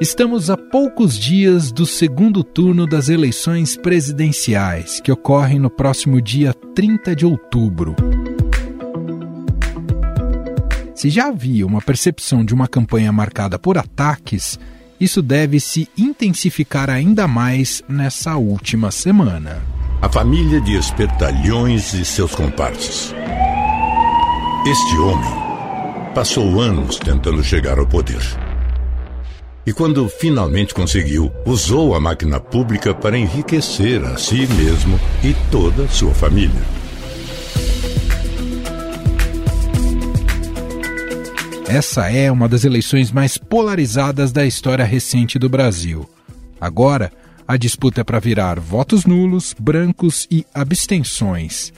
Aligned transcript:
Estamos 0.00 0.48
a 0.48 0.56
poucos 0.56 1.14
dias 1.18 1.70
do 1.70 1.84
segundo 1.84 2.42
turno 2.42 2.86
das 2.86 3.10
eleições 3.10 3.76
presidenciais, 3.76 4.98
que 4.98 5.12
ocorrem 5.12 5.58
no 5.58 5.68
próximo 5.68 6.22
dia 6.22 6.54
30 6.74 7.14
de 7.14 7.26
outubro. 7.26 7.94
Se 10.94 11.10
já 11.10 11.26
havia 11.26 11.66
uma 11.66 11.82
percepção 11.82 12.42
de 12.42 12.54
uma 12.54 12.66
campanha 12.66 13.12
marcada 13.12 13.58
por 13.58 13.76
ataques, 13.76 14.58
isso 14.98 15.20
deve 15.20 15.60
se 15.60 15.86
intensificar 15.98 16.88
ainda 16.88 17.28
mais 17.28 17.82
nessa 17.86 18.36
última 18.36 18.90
semana. 18.90 19.62
A 20.00 20.08
família 20.08 20.62
de 20.62 20.76
espertalhões 20.76 21.92
e 21.92 22.06
seus 22.06 22.34
comparsas. 22.34 23.14
Este 24.66 24.96
homem 24.96 26.12
passou 26.14 26.58
anos 26.58 26.98
tentando 26.98 27.44
chegar 27.44 27.78
ao 27.78 27.86
poder 27.86 28.49
e 29.70 29.72
quando 29.72 30.08
finalmente 30.08 30.74
conseguiu, 30.74 31.30
usou 31.46 31.94
a 31.94 32.00
máquina 32.00 32.40
pública 32.40 32.92
para 32.92 33.16
enriquecer 33.16 34.04
a 34.04 34.18
si 34.18 34.44
mesmo 34.48 34.98
e 35.22 35.32
toda 35.48 35.86
sua 35.86 36.12
família. 36.12 36.60
Essa 41.68 42.10
é 42.10 42.32
uma 42.32 42.48
das 42.48 42.64
eleições 42.64 43.12
mais 43.12 43.38
polarizadas 43.38 44.32
da 44.32 44.44
história 44.44 44.84
recente 44.84 45.38
do 45.38 45.48
Brasil. 45.48 46.04
Agora, 46.60 47.12
a 47.46 47.56
disputa 47.56 48.00
é 48.00 48.04
para 48.04 48.18
virar 48.18 48.58
votos 48.58 49.06
nulos, 49.06 49.54
brancos 49.56 50.26
e 50.28 50.44
abstenções. 50.52 51.72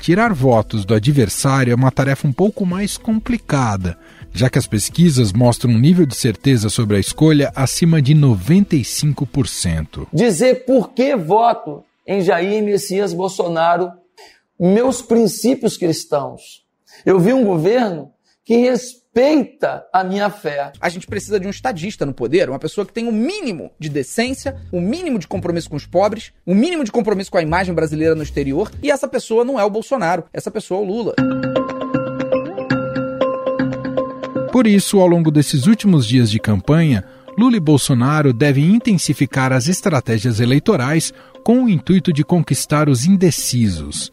Tirar 0.00 0.32
votos 0.32 0.86
do 0.86 0.94
adversário 0.94 1.72
é 1.72 1.76
uma 1.76 1.90
tarefa 1.90 2.26
um 2.26 2.32
pouco 2.32 2.64
mais 2.64 2.96
complicada, 2.96 3.98
já 4.32 4.48
que 4.48 4.58
as 4.58 4.66
pesquisas 4.66 5.30
mostram 5.30 5.72
um 5.72 5.78
nível 5.78 6.06
de 6.06 6.16
certeza 6.16 6.70
sobre 6.70 6.96
a 6.96 7.00
escolha 7.00 7.52
acima 7.54 8.00
de 8.00 8.14
95%. 8.14 10.06
Dizer 10.10 10.64
por 10.64 10.92
que 10.94 11.14
voto 11.14 11.84
em 12.06 12.22
Jair 12.22 12.64
Messias 12.64 13.12
Bolsonaro, 13.12 13.92
meus 14.58 15.02
princípios 15.02 15.76
cristãos. 15.76 16.64
Eu 17.04 17.20
vi 17.20 17.34
um 17.34 17.44
governo 17.44 18.10
que 18.44 18.56
respeita 18.56 19.84
a 19.92 20.02
minha 20.02 20.30
fé. 20.30 20.72
A 20.80 20.88
gente 20.88 21.06
precisa 21.06 21.38
de 21.38 21.46
um 21.46 21.50
estadista 21.50 22.06
no 22.06 22.14
poder, 22.14 22.48
uma 22.48 22.58
pessoa 22.58 22.86
que 22.86 22.92
tem 22.92 23.06
o 23.06 23.10
um 23.10 23.12
mínimo 23.12 23.70
de 23.78 23.88
decência, 23.88 24.56
o 24.72 24.78
um 24.78 24.80
mínimo 24.80 25.18
de 25.18 25.28
compromisso 25.28 25.68
com 25.68 25.76
os 25.76 25.86
pobres, 25.86 26.32
o 26.44 26.52
um 26.52 26.54
mínimo 26.54 26.84
de 26.84 26.92
compromisso 26.92 27.30
com 27.30 27.38
a 27.38 27.42
imagem 27.42 27.74
brasileira 27.74 28.14
no 28.14 28.22
exterior, 28.22 28.70
e 28.82 28.90
essa 28.90 29.06
pessoa 29.06 29.44
não 29.44 29.58
é 29.58 29.64
o 29.64 29.70
Bolsonaro, 29.70 30.24
essa 30.32 30.50
pessoa 30.50 30.80
é 30.80 30.84
o 30.84 30.86
Lula. 30.86 31.14
Por 34.52 34.66
isso, 34.66 34.98
ao 34.98 35.06
longo 35.06 35.30
desses 35.30 35.66
últimos 35.66 36.06
dias 36.06 36.30
de 36.30 36.40
campanha, 36.40 37.04
Lula 37.38 37.56
e 37.56 37.60
Bolsonaro 37.60 38.32
devem 38.32 38.74
intensificar 38.74 39.52
as 39.52 39.68
estratégias 39.68 40.40
eleitorais 40.40 41.12
com 41.44 41.64
o 41.64 41.68
intuito 41.68 42.12
de 42.12 42.24
conquistar 42.24 42.88
os 42.88 43.06
indecisos. 43.06 44.10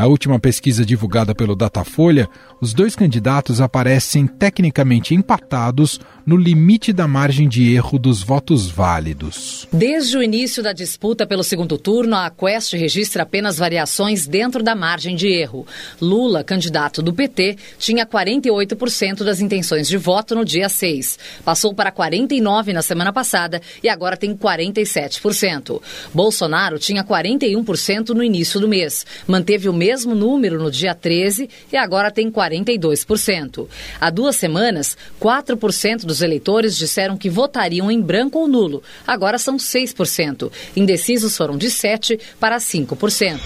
Na 0.00 0.06
última 0.06 0.38
pesquisa 0.38 0.82
divulgada 0.82 1.34
pelo 1.34 1.54
Datafolha, 1.54 2.26
os 2.58 2.72
dois 2.72 2.96
candidatos 2.96 3.60
aparecem 3.60 4.26
tecnicamente 4.26 5.14
empatados 5.14 6.00
no 6.30 6.36
limite 6.36 6.92
da 6.92 7.08
margem 7.08 7.48
de 7.48 7.74
erro 7.74 7.98
dos 7.98 8.22
votos 8.22 8.70
válidos. 8.70 9.66
Desde 9.72 10.16
o 10.16 10.22
início 10.22 10.62
da 10.62 10.72
disputa 10.72 11.26
pelo 11.26 11.42
segundo 11.42 11.76
turno, 11.76 12.14
a 12.14 12.30
Quest 12.30 12.74
registra 12.74 13.24
apenas 13.24 13.58
variações 13.58 14.28
dentro 14.28 14.62
da 14.62 14.76
margem 14.76 15.16
de 15.16 15.26
erro. 15.26 15.66
Lula, 16.00 16.44
candidato 16.44 17.02
do 17.02 17.12
PT, 17.12 17.56
tinha 17.80 18.06
48% 18.06 19.24
das 19.24 19.40
intenções 19.40 19.88
de 19.88 19.96
voto 19.96 20.36
no 20.36 20.44
dia 20.44 20.68
6. 20.68 21.18
Passou 21.44 21.74
para 21.74 21.90
49% 21.90 22.74
na 22.74 22.82
semana 22.82 23.12
passada 23.12 23.60
e 23.82 23.88
agora 23.88 24.16
tem 24.16 24.32
47%. 24.32 25.82
Bolsonaro 26.14 26.78
tinha 26.78 27.02
41% 27.02 28.10
no 28.10 28.22
início 28.22 28.60
do 28.60 28.68
mês. 28.68 29.04
Manteve 29.26 29.68
o 29.68 29.72
mesmo 29.72 30.14
número 30.14 30.62
no 30.62 30.70
dia 30.70 30.94
13 30.94 31.50
e 31.72 31.76
agora 31.76 32.08
tem 32.08 32.30
42%. 32.30 33.66
Há 34.00 34.10
duas 34.10 34.36
semanas, 34.36 34.96
4% 35.20 36.06
dos 36.06 36.19
eleitores 36.22 36.76
disseram 36.76 37.16
que 37.16 37.30
votariam 37.30 37.90
em 37.90 38.00
branco 38.00 38.38
ou 38.38 38.48
nulo. 38.48 38.82
Agora 39.06 39.38
são 39.38 39.56
6%. 39.56 40.50
Indecisos 40.76 41.36
foram 41.36 41.56
de 41.56 41.68
7% 41.68 42.20
para 42.38 42.58
5%. 42.58 43.38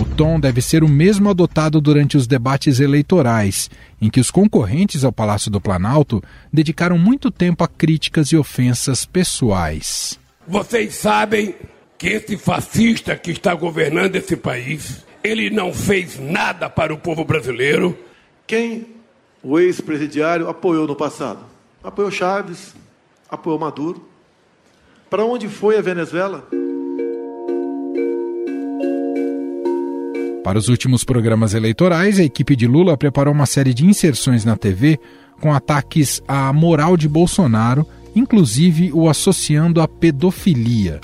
O 0.00 0.16
tom 0.16 0.38
deve 0.38 0.62
ser 0.62 0.84
o 0.84 0.88
mesmo 0.88 1.28
adotado 1.28 1.80
durante 1.80 2.16
os 2.16 2.26
debates 2.26 2.78
eleitorais, 2.78 3.68
em 4.00 4.08
que 4.08 4.20
os 4.20 4.30
concorrentes 4.30 5.04
ao 5.04 5.12
Palácio 5.12 5.50
do 5.50 5.60
Planalto 5.60 6.22
dedicaram 6.52 6.96
muito 6.96 7.30
tempo 7.30 7.64
a 7.64 7.68
críticas 7.68 8.28
e 8.28 8.36
ofensas 8.36 9.04
pessoais. 9.04 10.18
Vocês 10.46 10.94
sabem 10.94 11.54
que 11.98 12.08
esse 12.08 12.36
fascista 12.36 13.16
que 13.16 13.30
está 13.30 13.54
governando 13.54 14.16
esse 14.16 14.36
país 14.36 15.04
ele 15.24 15.48
não 15.48 15.72
fez 15.72 16.20
nada 16.20 16.68
para 16.68 16.92
o 16.92 16.98
povo 16.98 17.24
brasileiro. 17.24 17.98
Quem 18.46 18.86
o 19.42 19.58
ex-presidiário 19.58 20.50
apoiou 20.50 20.86
no 20.86 20.94
passado? 20.94 21.40
Apoiou 21.82 22.10
Chaves, 22.10 22.74
apoiou 23.28 23.58
Maduro. 23.58 24.06
Para 25.08 25.24
onde 25.24 25.48
foi 25.48 25.78
a 25.78 25.80
Venezuela? 25.80 26.46
Para 30.42 30.58
os 30.58 30.68
últimos 30.68 31.04
programas 31.04 31.54
eleitorais, 31.54 32.20
a 32.20 32.24
equipe 32.24 32.54
de 32.54 32.66
Lula 32.66 32.98
preparou 32.98 33.32
uma 33.32 33.46
série 33.46 33.72
de 33.72 33.86
inserções 33.86 34.44
na 34.44 34.56
TV 34.56 35.00
com 35.40 35.54
ataques 35.54 36.22
à 36.28 36.52
moral 36.52 36.98
de 36.98 37.08
Bolsonaro, 37.08 37.86
inclusive 38.14 38.92
o 38.92 39.08
associando 39.08 39.80
à 39.80 39.88
pedofilia. 39.88 41.00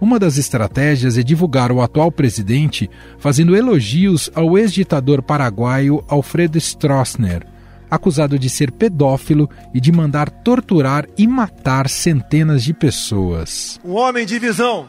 Uma 0.00 0.18
das 0.18 0.38
estratégias 0.38 1.18
é 1.18 1.22
divulgar 1.22 1.70
o 1.70 1.82
atual 1.82 2.10
presidente 2.10 2.90
fazendo 3.18 3.54
elogios 3.54 4.30
ao 4.34 4.56
ex-ditador 4.56 5.22
paraguaio 5.22 6.02
Alfredo 6.08 6.56
Stroessner, 6.56 7.46
acusado 7.90 8.38
de 8.38 8.48
ser 8.48 8.72
pedófilo 8.72 9.50
e 9.74 9.80
de 9.80 9.92
mandar 9.92 10.30
torturar 10.30 11.06
e 11.18 11.26
matar 11.26 11.86
centenas 11.86 12.64
de 12.64 12.72
pessoas. 12.72 13.78
Um 13.84 13.92
homem 13.92 14.24
de 14.24 14.38
visão, 14.38 14.88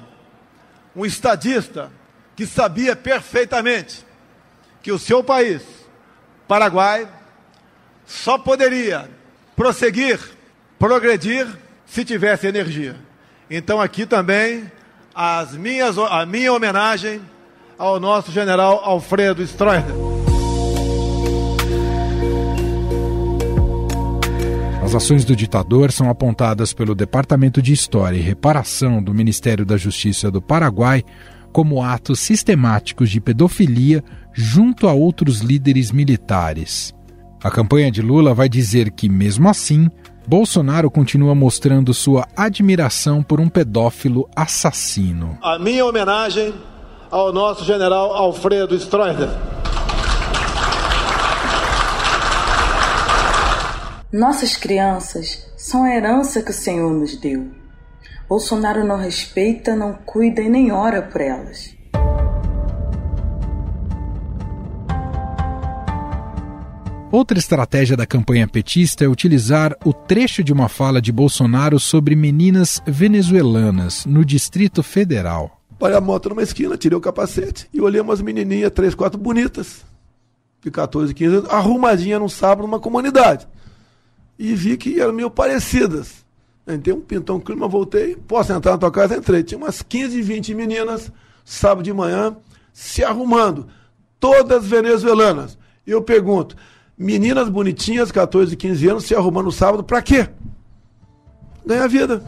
um 0.95 1.05
estadista 1.05 1.91
que 2.33 2.45
sabia 2.45 2.95
perfeitamente 2.95 4.05
que 4.81 4.93
o 4.93 4.99
seu 4.99 5.21
país, 5.21 5.61
Paraguai, 6.47 7.05
só 8.05 8.37
poderia 8.37 9.09
prosseguir, 9.57 10.19
progredir 10.79 11.47
se 11.85 12.05
tivesse 12.05 12.47
energia. 12.47 12.95
Então 13.49 13.81
aqui 13.81 14.05
também 14.05 14.71
as 15.13 15.55
minhas, 15.55 15.97
a 15.97 16.25
minha 16.25 16.53
homenagem 16.53 17.21
ao 17.77 17.99
nosso 17.99 18.31
general 18.31 18.81
Alfredo 18.83 19.41
Stroessner. 19.43 19.95
As 24.83 24.95
ações 24.95 25.23
do 25.23 25.35
ditador 25.35 25.91
são 25.91 26.09
apontadas 26.09 26.73
pelo 26.73 26.93
Departamento 26.93 27.61
de 27.61 27.71
História 27.71 28.17
e 28.17 28.21
Reparação 28.21 29.01
do 29.01 29.13
Ministério 29.13 29.65
da 29.65 29.77
Justiça 29.77 30.29
do 30.29 30.41
Paraguai 30.41 31.03
como 31.51 31.81
atos 31.81 32.19
sistemáticos 32.19 33.09
de 33.09 33.21
pedofilia 33.21 34.03
junto 34.33 34.87
a 34.87 34.93
outros 34.93 35.39
líderes 35.39 35.91
militares. 35.91 36.93
A 37.43 37.49
campanha 37.49 37.91
de 37.91 38.01
Lula 38.01 38.33
vai 38.33 38.47
dizer 38.47 38.91
que, 38.91 39.09
mesmo 39.09 39.49
assim, 39.49 39.89
Bolsonaro 40.31 40.89
continua 40.89 41.35
mostrando 41.35 41.93
sua 41.93 42.25
admiração 42.37 43.21
por 43.21 43.41
um 43.41 43.49
pedófilo 43.49 44.29
assassino. 44.33 45.37
A 45.41 45.59
minha 45.59 45.85
homenagem 45.85 46.53
ao 47.11 47.33
nosso 47.33 47.65
general 47.65 48.13
Alfredo 48.13 48.73
Stroessner. 48.75 49.27
Nossas 54.09 54.55
crianças 54.55 55.51
são 55.57 55.83
a 55.83 55.93
herança 55.93 56.41
que 56.41 56.51
o 56.51 56.53
Senhor 56.53 56.93
nos 56.93 57.17
deu. 57.17 57.51
Bolsonaro 58.29 58.87
não 58.87 58.95
respeita, 58.95 59.75
não 59.75 59.95
cuida 60.05 60.41
e 60.41 60.47
nem 60.47 60.71
ora 60.71 61.01
por 61.01 61.19
elas. 61.19 61.75
Outra 67.11 67.37
estratégia 67.37 67.97
da 67.97 68.05
campanha 68.05 68.47
petista 68.47 69.03
é 69.03 69.07
utilizar 69.07 69.75
o 69.83 69.91
trecho 69.91 70.41
de 70.41 70.53
uma 70.53 70.69
fala 70.69 71.01
de 71.01 71.11
Bolsonaro 71.11 71.77
sobre 71.77 72.15
meninas 72.15 72.81
venezuelanas 72.87 74.05
no 74.05 74.23
Distrito 74.23 74.81
Federal. 74.81 75.59
Parei 75.77 75.97
a 75.97 75.99
moto 75.99 76.29
numa 76.29 76.41
esquina, 76.41 76.77
tirei 76.77 76.97
o 76.97 77.01
capacete 77.01 77.67
e 77.73 77.81
olhei 77.81 77.99
umas 77.99 78.21
menininhas, 78.21 78.71
três, 78.71 78.95
quatro 78.95 79.19
bonitas, 79.19 79.83
de 80.61 80.71
14, 80.71 81.13
15 81.13 81.35
anos, 81.35 81.49
arrumadinha 81.49 82.17
num 82.17 82.29
sábado 82.29 82.61
numa 82.61 82.79
comunidade. 82.79 83.45
E 84.39 84.55
vi 84.55 84.77
que 84.77 85.01
eram 85.01 85.11
meio 85.11 85.29
parecidas. 85.29 86.25
Entrei 86.65 86.95
um 86.95 87.01
pintão 87.01 87.41
clima, 87.41 87.67
voltei, 87.67 88.15
posso 88.15 88.53
entrar 88.53 88.71
na 88.71 88.77
tua 88.77 88.91
casa? 88.91 89.17
Entrei. 89.17 89.43
Tinha 89.43 89.57
umas 89.57 89.81
15, 89.81 90.21
20 90.21 90.55
meninas, 90.55 91.11
sábado 91.43 91.83
de 91.83 91.91
manhã, 91.91 92.37
se 92.71 93.03
arrumando. 93.03 93.67
Todas 94.17 94.65
venezuelanas 94.65 95.59
eu 95.85 96.01
pergunto, 96.01 96.55
meninas 97.01 97.49
bonitinhas, 97.49 98.11
14, 98.11 98.55
15 98.55 98.87
anos, 98.87 99.05
se 99.05 99.15
arrumando 99.15 99.45
no 99.45 99.51
sábado, 99.51 99.83
pra 99.83 100.01
quê? 100.01 100.29
Ganhar 101.65 101.87
vida. 101.87 102.23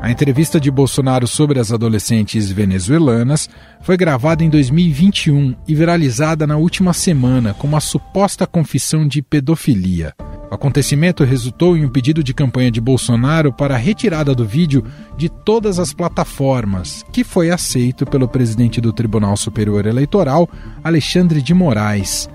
A 0.00 0.10
entrevista 0.10 0.60
de 0.60 0.70
Bolsonaro 0.70 1.26
sobre 1.26 1.58
as 1.58 1.72
adolescentes 1.72 2.50
venezuelanas 2.50 3.48
foi 3.80 3.96
gravada 3.96 4.44
em 4.44 4.50
2021 4.50 5.56
e 5.66 5.74
viralizada 5.74 6.46
na 6.46 6.58
última 6.58 6.92
semana 6.92 7.54
com 7.54 7.66
uma 7.66 7.80
suposta 7.80 8.46
confissão 8.46 9.08
de 9.08 9.22
pedofilia. 9.22 10.14
O 10.54 10.62
acontecimento 10.64 11.24
resultou 11.24 11.76
em 11.76 11.84
um 11.84 11.88
pedido 11.88 12.22
de 12.22 12.32
campanha 12.32 12.70
de 12.70 12.80
Bolsonaro 12.80 13.52
para 13.52 13.74
a 13.74 13.76
retirada 13.76 14.32
do 14.36 14.46
vídeo 14.46 14.84
de 15.16 15.28
todas 15.28 15.80
as 15.80 15.92
plataformas, 15.92 17.04
que 17.10 17.24
foi 17.24 17.50
aceito 17.50 18.06
pelo 18.06 18.28
presidente 18.28 18.80
do 18.80 18.92
Tribunal 18.92 19.36
Superior 19.36 19.84
Eleitoral, 19.84 20.48
Alexandre 20.84 21.42
de 21.42 21.52
Moraes. 21.52 22.30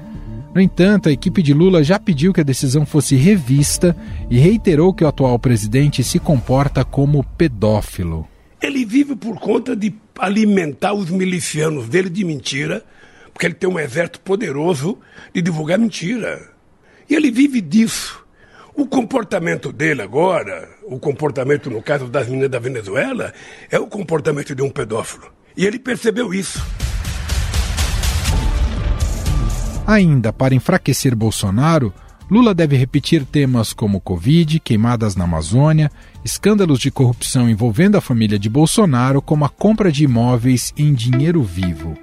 No 0.53 0.59
entanto, 0.59 1.07
a 1.07 1.13
equipe 1.13 1.41
de 1.41 1.53
Lula 1.53 1.81
já 1.81 1.97
pediu 1.97 2.33
que 2.33 2.41
a 2.41 2.43
decisão 2.43 2.85
fosse 2.85 3.15
revista 3.15 3.95
e 4.29 4.37
reiterou 4.37 4.93
que 4.93 5.05
o 5.05 5.07
atual 5.07 5.39
presidente 5.39 6.03
se 6.03 6.19
comporta 6.19 6.83
como 6.83 7.23
pedófilo. 7.37 8.27
Ele 8.61 8.83
vive 8.83 9.15
por 9.15 9.39
conta 9.39 9.77
de 9.77 9.95
alimentar 10.17 10.91
os 10.91 11.09
milicianos 11.09 11.87
dele 11.87 12.09
de 12.09 12.25
mentira, 12.25 12.83
porque 13.31 13.45
ele 13.45 13.55
tem 13.55 13.69
um 13.69 13.79
exército 13.79 14.19
poderoso 14.19 14.97
de 15.33 15.41
divulgar 15.41 15.79
mentira. 15.79 16.58
E 17.09 17.15
ele 17.15 17.31
vive 17.31 17.59
disso. 17.59 18.23
O 18.75 18.85
comportamento 18.85 19.73
dele 19.73 20.01
agora, 20.01 20.69
o 20.83 20.99
comportamento 20.99 21.69
no 21.69 21.81
caso 21.81 22.07
das 22.07 22.27
meninas 22.27 22.49
da 22.49 22.59
Venezuela, 22.59 23.33
é 23.69 23.79
o 23.79 23.87
comportamento 23.87 24.55
de 24.55 24.61
um 24.61 24.69
pedófilo. 24.69 25.25
E 25.57 25.65
ele 25.65 25.79
percebeu 25.79 26.33
isso. 26.33 26.63
Ainda 29.85 30.31
para 30.31 30.53
enfraquecer 30.53 31.15
Bolsonaro, 31.15 31.93
Lula 32.29 32.53
deve 32.53 32.77
repetir 32.77 33.25
temas 33.25 33.73
como 33.73 33.99
Covid, 33.99 34.59
queimadas 34.59 35.15
na 35.15 35.23
Amazônia, 35.23 35.91
escândalos 36.23 36.79
de 36.79 36.91
corrupção 36.91 37.49
envolvendo 37.49 37.97
a 37.97 38.01
família 38.01 38.37
de 38.37 38.47
Bolsonaro, 38.47 39.19
como 39.19 39.43
a 39.43 39.49
compra 39.49 39.91
de 39.91 40.03
imóveis 40.03 40.71
em 40.77 40.93
dinheiro 40.93 41.41
vivo. 41.41 41.97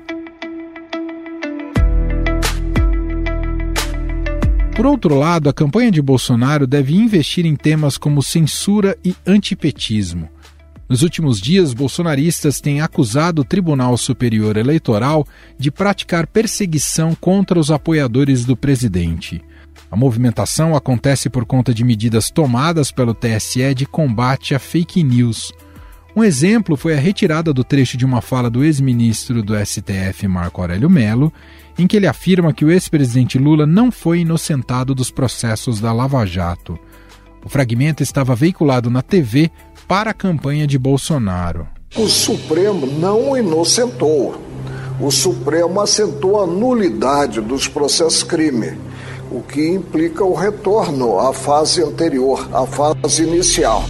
Por 4.77 4.85
outro 4.85 5.15
lado, 5.15 5.49
a 5.49 5.55
campanha 5.55 5.91
de 5.91 6.03
Bolsonaro 6.03 6.67
deve 6.67 6.95
investir 6.95 7.47
em 7.47 7.57
temas 7.57 7.97
como 7.97 8.23
censura 8.23 8.95
e 9.03 9.17
antipetismo. 9.27 10.29
Nos 10.87 11.03
últimos 11.03 11.41
dias, 11.41 11.73
bolsonaristas 11.73 12.61
têm 12.61 12.83
acusado 12.83 13.41
o 13.41 13.45
Tribunal 13.45 13.97
Superior 13.97 14.55
Eleitoral 14.59 15.27
de 15.59 15.71
praticar 15.71 16.27
perseguição 16.27 17.15
contra 17.15 17.59
os 17.59 17.71
apoiadores 17.71 18.45
do 18.45 18.55
presidente. 18.55 19.43
A 19.91 19.97
movimentação 19.97 20.77
acontece 20.77 21.31
por 21.31 21.47
conta 21.47 21.73
de 21.73 21.83
medidas 21.83 22.29
tomadas 22.29 22.93
pelo 22.93 23.15
TSE 23.15 23.75
de 23.75 23.87
combate 23.87 24.55
a 24.55 24.59
fake 24.59 25.03
news. 25.03 25.55
Um 26.17 26.25
exemplo 26.25 26.79
foi 26.79 26.95
a 26.95 26.99
retirada 26.99 27.53
do 27.53 27.63
trecho 27.63 27.99
de 27.99 28.07
uma 28.07 28.23
fala 28.23 28.49
do 28.49 28.65
ex-ministro 28.65 29.43
do 29.43 29.55
STF, 29.55 30.27
Marco 30.27 30.63
Aurélio 30.63 30.89
Melo, 30.89 31.31
em 31.79 31.87
que 31.87 31.95
ele 31.95 32.07
afirma 32.07 32.55
que 32.55 32.65
o 32.65 32.71
ex-presidente 32.71 33.37
Lula 33.37 33.67
não 33.67 33.93
foi 33.93 34.21
inocentado 34.21 34.95
dos 34.95 35.11
processos 35.11 35.79
da 35.79 35.93
Lava 35.93 36.25
Jato. 36.25 36.79
O 37.45 37.51
fragmento 37.51 38.03
estava 38.03 38.35
veiculado 38.35 38.89
na 38.89 39.03
TV 39.03 39.51
para 39.87 40.13
a 40.13 40.15
campanha 40.15 40.67
de 40.67 40.79
Bolsonaro. 40.79 41.69
O 41.95 42.09
Supremo 42.09 42.87
não 42.87 43.33
o 43.33 43.37
inocentou. 43.37 44.41
O 44.99 45.11
Supremo 45.11 45.83
assentou 45.83 46.43
a 46.43 46.47
nulidade 46.47 47.43
dos 47.43 47.69
processos 47.69 48.23
crime, 48.23 48.79
o 49.31 49.43
que 49.43 49.69
implica 49.69 50.25
o 50.25 50.33
retorno 50.33 51.19
à 51.19 51.35
fase 51.35 51.83
anterior, 51.83 52.49
à 52.55 52.67
fase 52.67 53.23
inicial. 53.23 53.85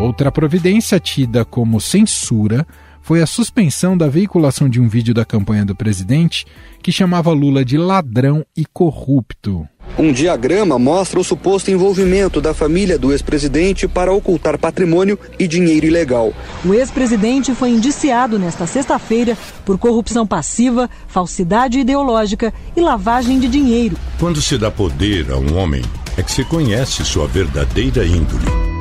Outra 0.00 0.32
providência 0.32 0.98
tida 0.98 1.44
como 1.44 1.78
censura 1.78 2.66
foi 3.02 3.20
a 3.20 3.26
suspensão 3.26 3.98
da 3.98 4.08
veiculação 4.08 4.66
de 4.66 4.80
um 4.80 4.88
vídeo 4.88 5.12
da 5.12 5.26
campanha 5.26 5.62
do 5.62 5.76
presidente 5.76 6.46
que 6.82 6.90
chamava 6.90 7.30
Lula 7.32 7.62
de 7.62 7.76
ladrão 7.76 8.42
e 8.56 8.64
corrupto. 8.64 9.68
Um 9.98 10.10
diagrama 10.10 10.78
mostra 10.78 11.20
o 11.20 11.24
suposto 11.24 11.70
envolvimento 11.70 12.40
da 12.40 12.54
família 12.54 12.98
do 12.98 13.12
ex-presidente 13.12 13.86
para 13.86 14.10
ocultar 14.10 14.58
patrimônio 14.58 15.18
e 15.38 15.46
dinheiro 15.46 15.84
ilegal. 15.84 16.32
O 16.64 16.72
ex-presidente 16.72 17.54
foi 17.54 17.68
indiciado 17.68 18.38
nesta 18.38 18.66
sexta-feira 18.66 19.36
por 19.66 19.76
corrupção 19.76 20.26
passiva, 20.26 20.88
falsidade 21.08 21.78
ideológica 21.78 22.54
e 22.74 22.80
lavagem 22.80 23.38
de 23.38 23.48
dinheiro. 23.48 23.98
Quando 24.18 24.40
se 24.40 24.56
dá 24.56 24.70
poder 24.70 25.30
a 25.30 25.36
um 25.36 25.58
homem, 25.58 25.82
é 26.16 26.22
que 26.22 26.32
se 26.32 26.42
conhece 26.42 27.04
sua 27.04 27.26
verdadeira 27.26 28.06
índole. 28.06 28.79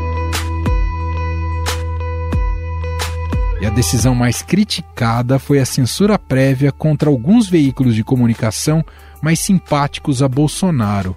E 3.62 3.66
a 3.66 3.70
decisão 3.70 4.16
mais 4.16 4.42
criticada 4.42 5.38
foi 5.38 5.60
a 5.60 5.66
censura 5.66 6.18
prévia 6.18 6.72
contra 6.72 7.10
alguns 7.10 7.50
veículos 7.50 7.94
de 7.94 8.06
comunicação 8.06 8.82
mais 9.22 9.40
simpáticos 9.40 10.24
a 10.24 10.30
Bolsonaro. 10.30 11.14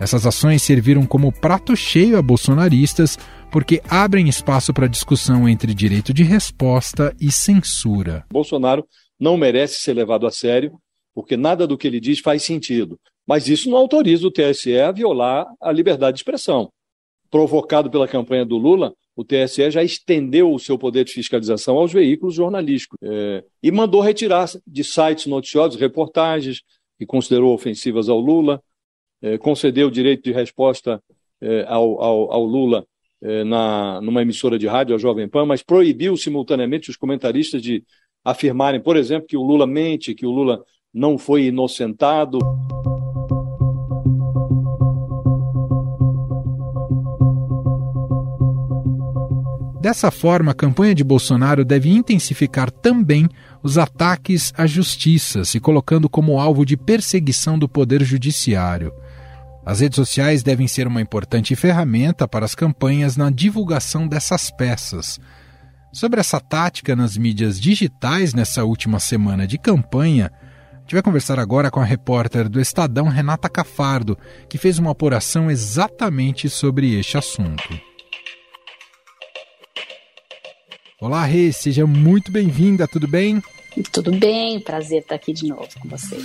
Essas 0.00 0.26
ações 0.26 0.60
serviram 0.60 1.06
como 1.06 1.30
prato 1.30 1.76
cheio 1.76 2.18
a 2.18 2.22
bolsonaristas 2.22 3.16
porque 3.50 3.80
abrem 3.88 4.28
espaço 4.28 4.74
para 4.74 4.88
discussão 4.88 5.48
entre 5.48 5.72
direito 5.72 6.12
de 6.12 6.24
resposta 6.24 7.14
e 7.20 7.30
censura. 7.30 8.24
Bolsonaro 8.30 8.84
não 9.18 9.36
merece 9.36 9.80
ser 9.80 9.94
levado 9.94 10.26
a 10.26 10.32
sério, 10.32 10.72
porque 11.14 11.36
nada 11.36 11.64
do 11.64 11.78
que 11.78 11.86
ele 11.86 12.00
diz 12.00 12.18
faz 12.18 12.42
sentido. 12.42 12.98
Mas 13.26 13.48
isso 13.48 13.70
não 13.70 13.78
autoriza 13.78 14.26
o 14.26 14.32
TSE 14.32 14.78
a 14.80 14.90
violar 14.90 15.46
a 15.60 15.70
liberdade 15.70 16.16
de 16.16 16.20
expressão. 16.20 16.70
Provocado 17.30 17.88
pela 17.88 18.08
campanha 18.08 18.44
do 18.44 18.56
Lula, 18.56 18.92
o 19.18 19.24
TSE 19.24 19.68
já 19.68 19.82
estendeu 19.82 20.54
o 20.54 20.60
seu 20.60 20.78
poder 20.78 21.04
de 21.04 21.12
fiscalização 21.12 21.76
aos 21.76 21.92
veículos 21.92 22.36
jornalísticos 22.36 22.96
é, 23.02 23.42
e 23.60 23.68
mandou 23.72 24.00
retirar 24.00 24.48
de 24.64 24.84
sites 24.84 25.26
noticiosos 25.26 25.78
reportagens 25.78 26.62
que 26.96 27.04
considerou 27.04 27.52
ofensivas 27.52 28.08
ao 28.08 28.20
Lula, 28.20 28.62
é, 29.20 29.36
concedeu 29.36 29.88
o 29.88 29.90
direito 29.90 30.22
de 30.22 30.30
resposta 30.30 31.02
é, 31.40 31.64
ao, 31.66 32.00
ao, 32.00 32.32
ao, 32.32 32.44
Lula 32.44 32.86
é, 33.20 33.42
na, 33.42 34.00
numa 34.00 34.22
emissora 34.22 34.56
de 34.56 34.68
rádio, 34.68 34.94
a 34.94 34.98
Jovem 34.98 35.28
Pan, 35.28 35.44
mas 35.44 35.64
proibiu 35.64 36.16
simultaneamente 36.16 36.88
os 36.88 36.96
comentaristas 36.96 37.60
de 37.60 37.82
afirmarem, 38.24 38.80
por 38.80 38.96
exemplo, 38.96 39.26
que 39.26 39.36
o 39.36 39.42
Lula 39.42 39.66
mente, 39.66 40.14
que 40.14 40.26
o 40.26 40.30
Lula 40.30 40.62
não 40.94 41.18
foi 41.18 41.46
inocentado. 41.46 42.38
Dessa 49.80 50.10
forma, 50.10 50.50
a 50.50 50.54
campanha 50.54 50.94
de 50.94 51.04
Bolsonaro 51.04 51.64
deve 51.64 51.88
intensificar 51.88 52.68
também 52.70 53.28
os 53.62 53.78
ataques 53.78 54.52
à 54.56 54.66
justiça, 54.66 55.44
se 55.44 55.60
colocando 55.60 56.08
como 56.08 56.40
alvo 56.40 56.66
de 56.66 56.76
perseguição 56.76 57.56
do 57.56 57.68
poder 57.68 58.02
judiciário. 58.02 58.92
As 59.64 59.80
redes 59.80 59.96
sociais 59.96 60.42
devem 60.42 60.66
ser 60.66 60.88
uma 60.88 61.00
importante 61.00 61.54
ferramenta 61.54 62.26
para 62.26 62.44
as 62.44 62.54
campanhas 62.54 63.16
na 63.16 63.30
divulgação 63.30 64.08
dessas 64.08 64.50
peças. 64.50 65.20
Sobre 65.92 66.18
essa 66.18 66.40
tática 66.40 66.96
nas 66.96 67.16
mídias 67.16 67.60
digitais 67.60 68.34
nessa 68.34 68.64
última 68.64 68.98
semana 68.98 69.46
de 69.46 69.58
campanha, 69.58 70.32
a 70.72 70.80
gente 70.80 70.94
vai 70.94 71.02
conversar 71.02 71.38
agora 71.38 71.70
com 71.70 71.80
a 71.80 71.84
repórter 71.84 72.48
do 72.48 72.60
Estadão, 72.60 73.08
Renata 73.08 73.48
Cafardo, 73.48 74.18
que 74.48 74.58
fez 74.58 74.78
uma 74.78 74.90
apuração 74.90 75.50
exatamente 75.50 76.48
sobre 76.48 76.98
este 76.98 77.16
assunto. 77.16 77.87
Olá, 81.00 81.24
Rê, 81.24 81.52
seja 81.52 81.86
muito 81.86 82.32
bem-vinda, 82.32 82.88
tudo 82.88 83.06
bem? 83.06 83.40
Tudo 83.92 84.10
bem, 84.10 84.58
prazer 84.58 85.02
estar 85.02 85.14
aqui 85.14 85.32
de 85.32 85.46
novo 85.46 85.68
com 85.80 85.88
você. 85.88 86.16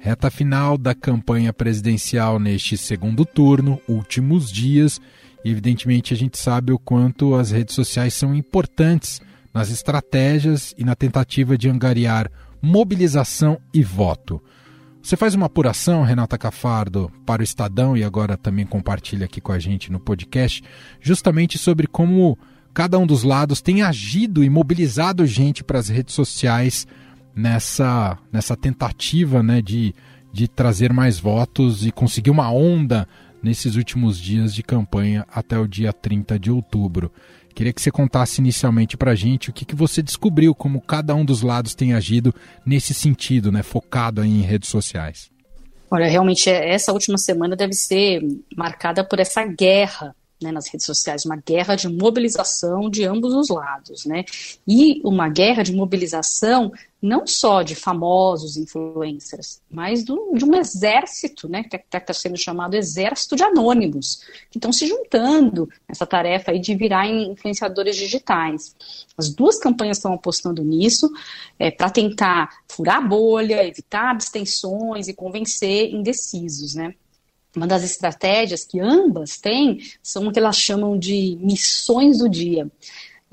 Reta 0.00 0.28
final 0.32 0.76
da 0.76 0.96
campanha 0.96 1.52
presidencial 1.52 2.40
neste 2.40 2.76
segundo 2.76 3.24
turno, 3.24 3.80
últimos 3.88 4.50
dias, 4.50 5.00
evidentemente 5.44 6.12
a 6.12 6.16
gente 6.16 6.38
sabe 6.38 6.72
o 6.72 6.78
quanto 6.78 7.36
as 7.36 7.52
redes 7.52 7.76
sociais 7.76 8.12
são 8.12 8.34
importantes 8.34 9.20
nas 9.54 9.70
estratégias 9.70 10.74
e 10.76 10.82
na 10.82 10.96
tentativa 10.96 11.56
de 11.56 11.68
angariar 11.68 12.28
mobilização 12.60 13.60
e 13.72 13.80
voto. 13.80 14.42
Você 15.06 15.16
faz 15.16 15.36
uma 15.36 15.46
apuração, 15.46 16.02
Renata 16.02 16.36
Cafardo, 16.36 17.12
para 17.24 17.40
o 17.40 17.44
Estadão 17.44 17.96
e 17.96 18.02
agora 18.02 18.36
também 18.36 18.66
compartilha 18.66 19.26
aqui 19.26 19.40
com 19.40 19.52
a 19.52 19.58
gente 19.60 19.92
no 19.92 20.00
podcast, 20.00 20.64
justamente 21.00 21.58
sobre 21.58 21.86
como 21.86 22.36
cada 22.74 22.98
um 22.98 23.06
dos 23.06 23.22
lados 23.22 23.62
tem 23.62 23.82
agido 23.82 24.42
e 24.42 24.50
mobilizado 24.50 25.24
gente 25.24 25.62
para 25.62 25.78
as 25.78 25.88
redes 25.88 26.12
sociais 26.12 26.88
nessa, 27.36 28.18
nessa 28.32 28.56
tentativa 28.56 29.44
né, 29.44 29.62
de, 29.62 29.94
de 30.32 30.48
trazer 30.48 30.92
mais 30.92 31.20
votos 31.20 31.86
e 31.86 31.92
conseguir 31.92 32.32
uma 32.32 32.50
onda 32.50 33.06
nesses 33.40 33.76
últimos 33.76 34.18
dias 34.18 34.52
de 34.52 34.64
campanha 34.64 35.24
até 35.32 35.56
o 35.56 35.68
dia 35.68 35.92
30 35.92 36.36
de 36.36 36.50
outubro. 36.50 37.12
Queria 37.56 37.72
que 37.72 37.80
você 37.80 37.90
contasse 37.90 38.38
inicialmente 38.38 38.98
para 38.98 39.12
a 39.12 39.14
gente 39.14 39.48
o 39.48 39.52
que, 39.52 39.64
que 39.64 39.74
você 39.74 40.02
descobriu, 40.02 40.54
como 40.54 40.78
cada 40.78 41.14
um 41.14 41.24
dos 41.24 41.40
lados 41.40 41.74
tem 41.74 41.94
agido 41.94 42.34
nesse 42.66 42.92
sentido, 42.92 43.50
né, 43.50 43.62
focado 43.62 44.22
em 44.22 44.42
redes 44.42 44.68
sociais. 44.68 45.30
Olha, 45.90 46.06
realmente 46.06 46.50
essa 46.50 46.92
última 46.92 47.16
semana 47.16 47.56
deve 47.56 47.72
ser 47.72 48.20
marcada 48.54 49.02
por 49.02 49.18
essa 49.20 49.42
guerra 49.46 50.14
né, 50.40 50.52
nas 50.52 50.68
redes 50.68 50.84
sociais, 50.84 51.24
uma 51.24 51.36
guerra 51.36 51.76
de 51.76 51.88
mobilização 51.88 52.90
de 52.90 53.04
ambos 53.04 53.34
os 53.34 53.48
lados, 53.48 54.04
né? 54.04 54.24
E 54.66 55.00
uma 55.02 55.28
guerra 55.28 55.62
de 55.62 55.72
mobilização 55.72 56.72
não 57.00 57.26
só 57.26 57.62
de 57.62 57.74
famosos 57.74 58.56
influencers, 58.56 59.60
mas 59.70 60.02
do, 60.02 60.32
de 60.34 60.44
um 60.44 60.54
exército, 60.54 61.48
né, 61.48 61.62
que 61.62 61.76
está 61.76 62.00
tá 62.00 62.12
sendo 62.12 62.36
chamado 62.36 62.74
exército 62.74 63.36
de 63.36 63.44
anônimos, 63.44 64.22
que 64.50 64.58
estão 64.58 64.72
se 64.72 64.86
juntando 64.86 65.68
nessa 65.88 66.06
tarefa 66.06 66.50
aí 66.50 66.58
de 66.58 66.74
virar 66.74 67.06
influenciadores 67.06 67.96
digitais. 67.96 68.74
As 69.16 69.32
duas 69.32 69.58
campanhas 69.58 69.98
estão 69.98 70.14
apostando 70.14 70.64
nisso 70.64 71.10
é, 71.58 71.70
para 71.70 71.90
tentar 71.90 72.50
furar 72.68 72.96
a 72.96 73.06
bolha, 73.06 73.66
evitar 73.66 74.10
abstenções 74.10 75.06
e 75.06 75.14
convencer 75.14 75.92
indecisos, 75.92 76.74
né? 76.74 76.94
Uma 77.56 77.66
das 77.66 77.82
estratégias 77.82 78.64
que 78.64 78.78
ambas 78.78 79.38
têm 79.38 79.78
são 80.02 80.28
o 80.28 80.32
que 80.32 80.38
elas 80.38 80.58
chamam 80.58 80.98
de 80.98 81.38
missões 81.40 82.18
do 82.18 82.28
dia. 82.28 82.70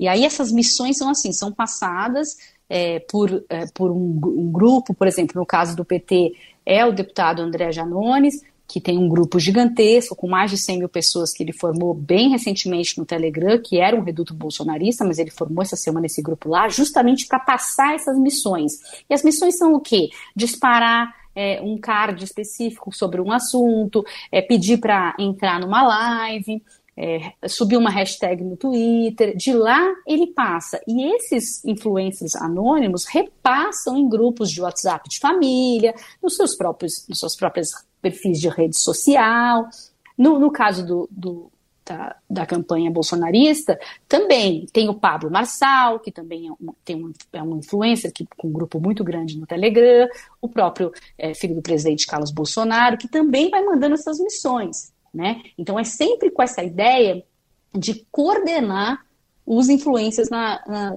E 0.00 0.08
aí 0.08 0.24
essas 0.24 0.50
missões 0.50 0.96
são 0.96 1.10
assim, 1.10 1.30
são 1.30 1.52
passadas 1.52 2.36
é, 2.68 3.00
por, 3.00 3.44
é, 3.48 3.66
por 3.74 3.90
um, 3.90 4.20
um, 4.24 4.50
grupo, 4.50 4.94
por 4.94 5.06
exemplo, 5.06 5.38
no 5.38 5.46
caso 5.46 5.76
do 5.76 5.84
PT, 5.84 6.32
é 6.64 6.84
o 6.84 6.92
deputado 6.92 7.42
André 7.42 7.70
Janones, 7.70 8.42
que 8.66 8.80
tem 8.80 8.98
um 8.98 9.08
grupo 9.08 9.38
gigantesco, 9.38 10.16
com 10.16 10.26
mais 10.26 10.50
de 10.50 10.56
100 10.56 10.78
mil 10.78 10.88
pessoas 10.88 11.32
que 11.32 11.42
ele 11.42 11.52
formou 11.52 11.92
bem 11.92 12.30
recentemente 12.30 12.98
no 12.98 13.04
Telegram, 13.04 13.60
que 13.62 13.78
era 13.78 13.94
um 13.94 14.02
reduto 14.02 14.32
bolsonarista, 14.32 15.04
mas 15.04 15.18
ele 15.18 15.30
formou 15.30 15.62
essa 15.62 15.76
semana 15.76 16.06
esse 16.06 16.22
grupo 16.22 16.48
lá, 16.48 16.66
justamente 16.68 17.26
para 17.26 17.38
passar 17.38 17.94
essas 17.94 18.18
missões. 18.18 18.72
E 19.08 19.12
as 19.12 19.22
missões 19.22 19.58
são 19.58 19.74
o 19.74 19.80
quê? 19.80 20.08
Disparar 20.34 21.14
é, 21.34 21.60
um 21.62 21.78
card 21.78 22.22
específico 22.22 22.94
sobre 22.94 23.20
um 23.20 23.32
assunto, 23.32 24.04
é, 24.30 24.40
pedir 24.40 24.78
para 24.78 25.14
entrar 25.18 25.60
numa 25.60 25.82
live, 25.82 26.62
é, 26.96 27.32
subir 27.48 27.76
uma 27.76 27.90
hashtag 27.90 28.44
no 28.44 28.56
Twitter, 28.56 29.36
de 29.36 29.52
lá 29.52 29.92
ele 30.06 30.28
passa. 30.28 30.80
E 30.86 31.14
esses 31.14 31.64
influencers 31.64 32.36
anônimos 32.36 33.04
repassam 33.06 33.96
em 33.96 34.08
grupos 34.08 34.50
de 34.50 34.60
WhatsApp 34.62 35.08
de 35.08 35.18
família, 35.18 35.94
nos 36.22 36.36
seus 36.36 36.56
próprios, 36.56 37.06
nos 37.08 37.18
seus 37.18 37.34
próprios 37.34 37.70
perfis 38.00 38.38
de 38.40 38.48
rede 38.48 38.78
social. 38.78 39.66
No, 40.16 40.38
no 40.38 40.50
caso 40.50 40.86
do, 40.86 41.08
do 41.10 41.50
da, 41.84 42.16
da, 42.28 42.46
campanha 42.46 42.90
bolsonarista, 42.90 43.78
também 44.08 44.66
tem 44.72 44.88
o 44.88 44.94
Pablo 44.94 45.30
Marçal, 45.30 46.00
que 46.00 46.10
também 46.10 46.48
é 46.48 46.52
um, 46.52 46.74
tem 46.84 46.96
um, 46.96 47.12
é 47.32 47.42
um 47.42 47.58
influencer 47.58 48.12
que, 48.12 48.26
com 48.36 48.48
um 48.48 48.52
grupo 48.52 48.80
muito 48.80 49.04
grande 49.04 49.38
no 49.38 49.46
Telegram, 49.46 50.08
o 50.40 50.48
próprio 50.48 50.92
é, 51.18 51.34
filho 51.34 51.54
do 51.54 51.62
presidente 51.62 52.06
Carlos 52.06 52.30
Bolsonaro, 52.30 52.96
que 52.96 53.08
também 53.08 53.50
vai 53.50 53.62
mandando 53.62 53.94
essas 53.94 54.18
missões. 54.18 54.92
Né? 55.12 55.42
Então 55.56 55.78
é 55.78 55.84
sempre 55.84 56.30
com 56.30 56.42
essa 56.42 56.62
ideia 56.62 57.22
de 57.72 58.06
coordenar 58.10 59.04
os 59.46 59.68
influencers 59.68 60.30
na, 60.30 60.62
na, 60.66 60.96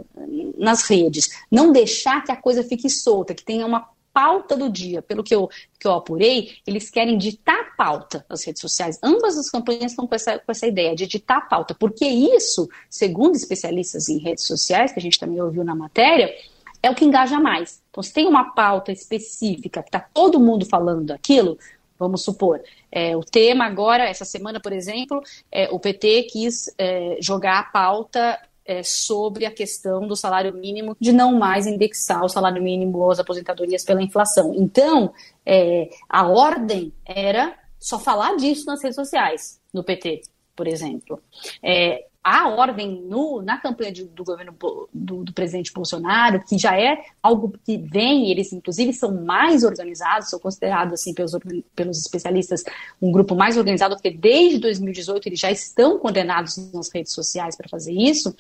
nas 0.58 0.84
redes, 0.84 1.30
não 1.52 1.72
deixar 1.72 2.24
que 2.24 2.32
a 2.32 2.36
coisa 2.36 2.64
fique 2.64 2.90
solta, 2.90 3.36
que 3.36 3.44
tenha 3.44 3.66
uma 3.66 3.90
pauta 4.18 4.58
do 4.58 4.68
dia. 4.68 5.00
Pelo 5.00 5.24
que 5.24 5.36
eu, 5.36 5.48
que 5.80 5.88
eu 5.88 5.94
apurei, 5.94 6.58
eles 6.66 6.90
querem 6.90 7.20
ditar 7.20 7.60
a 7.60 7.76
pauta 7.76 8.26
nas 8.28 8.44
redes 8.44 8.60
sociais. 8.60 8.98
Ambas 9.04 9.38
as 9.38 9.48
campanhas 9.48 9.92
estão 9.92 10.08
com 10.08 10.16
essa, 10.16 10.40
com 10.40 10.52
essa 10.52 10.66
ideia 10.66 10.96
de 10.96 11.06
ditar 11.06 11.38
a 11.38 11.42
pauta, 11.42 11.76
porque 11.76 12.04
isso, 12.04 12.68
segundo 12.90 13.36
especialistas 13.36 14.10
em 14.10 14.18
redes 14.18 14.48
sociais, 14.48 14.92
que 14.92 14.98
a 14.98 15.02
gente 15.04 15.20
também 15.20 15.40
ouviu 15.40 15.64
na 15.64 15.76
matéria, 15.76 16.34
é 16.82 16.90
o 16.90 16.96
que 16.96 17.06
engaja 17.06 17.40
mais. 17.40 17.80
Então, 17.92 18.02
se 18.02 18.12
tem 18.12 18.26
uma 18.26 18.56
pauta 18.56 18.92
específica, 18.92 19.84
que 19.84 19.90
está 19.90 20.00
todo 20.00 20.40
mundo 20.40 20.66
falando 20.66 21.12
aquilo, 21.12 21.56
vamos 22.00 22.24
supor, 22.24 22.60
é, 22.92 23.16
o 23.16 23.22
tema 23.22 23.66
agora, 23.66 24.04
essa 24.04 24.26
semana, 24.26 24.60
por 24.60 24.74
exemplo, 24.74 25.22
é, 25.52 25.70
o 25.70 25.80
PT 25.80 26.24
quis 26.24 26.74
é, 26.80 27.18
jogar 27.22 27.60
a 27.60 27.64
pauta 27.64 28.40
é, 28.68 28.84
sobre 28.84 29.46
a 29.46 29.52
questão 29.52 30.06
do 30.06 30.16
salário 30.16 30.54
mínimo, 30.54 30.96
de 31.00 31.14
não 31.14 31.34
mais 31.38 31.66
indexar 31.66 32.24
o 32.24 32.30
salário 32.30 32.62
mínimo 32.62 33.10
as 33.10 33.20
aposentadorias 33.20 33.86
pela 33.86 34.04
inflação. 34.04 34.54
Então, 34.54 35.14
é, 35.46 35.90
a 36.10 36.28
ordem 36.28 36.94
era 37.06 37.58
só 37.80 37.98
falar 37.98 38.36
disso 38.36 38.66
nas 38.66 38.84
redes 38.84 38.96
sociais, 38.96 39.62
no 39.74 39.84
PT, 39.84 40.22
por 40.56 40.68
exemplo. 40.68 41.22
É, 41.64 42.06
a 42.30 42.50
ordem 42.50 43.04
no, 43.08 43.42
na 43.42 43.58
campanha 43.58 43.90
de, 43.90 44.04
do 44.04 44.22
governo 44.22 44.54
do, 44.94 45.24
do, 45.24 45.32
presidente 45.32 45.72
Bolsonaro, 45.72 46.44
que 46.44 46.58
já 46.58 46.78
é 46.78 47.06
algo 47.24 47.54
que 47.66 47.78
vem, 47.78 48.30
eles 48.30 48.52
inclusive 48.52 48.92
são 48.92 49.24
mais 49.24 49.64
organizados, 49.64 50.30
são 50.30 50.38
considerados 50.38 50.94
assim 50.94 51.14
pelos, 51.14 51.32
pelos 51.74 51.98
especialistas 51.98 52.66
um 53.02 53.14
grupo 53.14 53.34
mais 53.34 53.56
organizado, 53.56 53.96
porque 53.96 54.12
desde 54.12 54.60
2018 54.60 55.26
eles 55.30 55.40
já 55.40 55.50
estão 55.50 56.00
condenados 56.00 56.58
nas 56.74 56.90
redes 56.94 57.14
sociais 57.14 57.56
para 57.56 57.70
fazer 57.70 57.94
isso. 57.94 58.36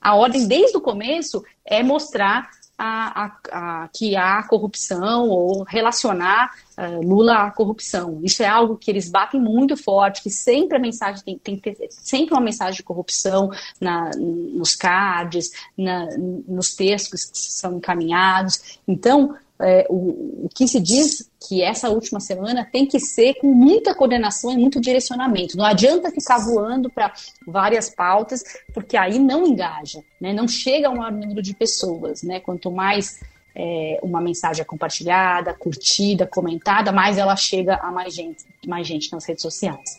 A 0.00 0.14
ordem 0.14 0.48
desde 0.48 0.74
o 0.74 0.80
começo 0.80 1.44
é 1.62 1.82
mostrar 1.82 2.48
a, 2.78 3.24
a, 3.24 3.84
a, 3.84 3.88
que 3.88 4.16
há 4.16 4.42
corrupção 4.42 5.28
ou 5.28 5.62
relacionar 5.62 6.50
uh, 6.76 7.00
Lula 7.06 7.46
à 7.46 7.50
corrupção. 7.50 8.20
Isso 8.22 8.42
é 8.42 8.46
algo 8.46 8.76
que 8.76 8.90
eles 8.90 9.08
batem 9.08 9.40
muito 9.40 9.76
forte, 9.76 10.22
que 10.22 10.30
sempre 10.30 10.76
a 10.76 10.80
mensagem 10.80 11.22
tem, 11.24 11.38
tem 11.38 11.56
que 11.56 11.74
ter 11.74 11.88
sempre 11.90 12.34
uma 12.34 12.40
mensagem 12.40 12.76
de 12.76 12.82
corrupção 12.82 13.50
na, 13.80 14.10
nos 14.16 14.74
cards, 14.74 15.50
na, 15.76 16.06
nos 16.46 16.74
textos 16.74 17.24
que 17.24 17.38
são 17.38 17.78
encaminhados. 17.78 18.78
Então, 18.86 19.34
é, 19.60 19.86
o, 19.88 20.44
o 20.44 20.48
que 20.54 20.68
se 20.68 20.80
diz 20.80 21.30
que 21.48 21.62
essa 21.62 21.88
última 21.88 22.20
semana 22.20 22.68
tem 22.70 22.86
que 22.86 23.00
ser 23.00 23.34
com 23.34 23.46
muita 23.46 23.94
coordenação 23.94 24.52
e 24.52 24.56
muito 24.56 24.80
direcionamento. 24.80 25.56
Não 25.56 25.64
adianta 25.64 26.10
ficar 26.10 26.38
voando 26.38 26.90
para 26.90 27.12
várias 27.46 27.88
pautas, 27.88 28.42
porque 28.74 28.96
aí 28.96 29.18
não 29.18 29.46
engaja, 29.46 30.02
né? 30.20 30.32
não 30.32 30.46
chega 30.46 30.88
a 30.88 30.90
um 30.90 30.96
maior 30.96 31.12
número 31.12 31.40
de 31.40 31.54
pessoas. 31.54 32.22
Né? 32.22 32.40
Quanto 32.40 32.70
mais 32.70 33.20
é, 33.54 33.98
uma 34.02 34.20
mensagem 34.20 34.62
é 34.62 34.64
compartilhada, 34.64 35.54
curtida, 35.54 36.26
comentada, 36.26 36.92
mais 36.92 37.16
ela 37.16 37.36
chega 37.36 37.76
a 37.76 37.90
mais 37.90 38.14
gente, 38.14 38.44
mais 38.66 38.86
gente 38.86 39.10
nas 39.12 39.24
redes 39.24 39.42
sociais. 39.42 39.96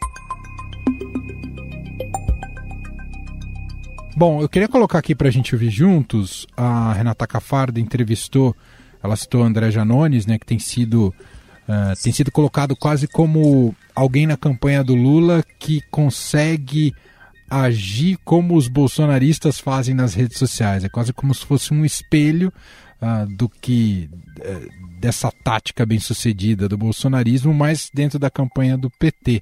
Bom, 4.15 4.41
eu 4.41 4.49
queria 4.49 4.67
colocar 4.67 4.97
aqui 4.97 5.13
para 5.13 5.27
a 5.27 5.31
gente 5.31 5.53
ouvir 5.53 5.69
juntos. 5.69 6.47
A 6.57 6.91
Renata 6.93 7.27
Cafardo 7.27 7.79
entrevistou 7.79 8.55
ela 9.07 9.15
citou 9.15 9.43
André 9.43 9.71
Janones, 9.71 10.25
né, 10.25 10.37
que 10.37 10.45
tem 10.45 10.59
sido, 10.59 11.13
uh, 11.67 12.01
tem 12.03 12.13
sido 12.13 12.31
colocado 12.31 12.75
quase 12.75 13.07
como 13.07 13.75
alguém 13.95 14.27
na 14.27 14.37
campanha 14.37 14.83
do 14.83 14.93
Lula 14.93 15.43
que 15.57 15.81
consegue 15.89 16.93
agir 17.49 18.17
como 18.25 18.55
os 18.55 18.67
bolsonaristas 18.67 19.59
fazem 19.59 19.95
nas 19.95 20.13
redes 20.13 20.37
sociais. 20.37 20.83
É 20.83 20.89
quase 20.89 21.13
como 21.13 21.33
se 21.33 21.45
fosse 21.45 21.73
um 21.73 21.85
espelho 21.85 22.51
uh, 23.01 23.25
do 23.35 23.49
que 23.49 24.09
uh, 24.39 24.99
dessa 24.99 25.31
tática 25.43 25.85
bem 25.85 25.99
sucedida 25.99 26.67
do 26.67 26.77
bolsonarismo, 26.77 27.53
mas 27.53 27.89
dentro 27.93 28.19
da 28.19 28.29
campanha 28.29 28.77
do 28.77 28.89
PT. 28.89 29.41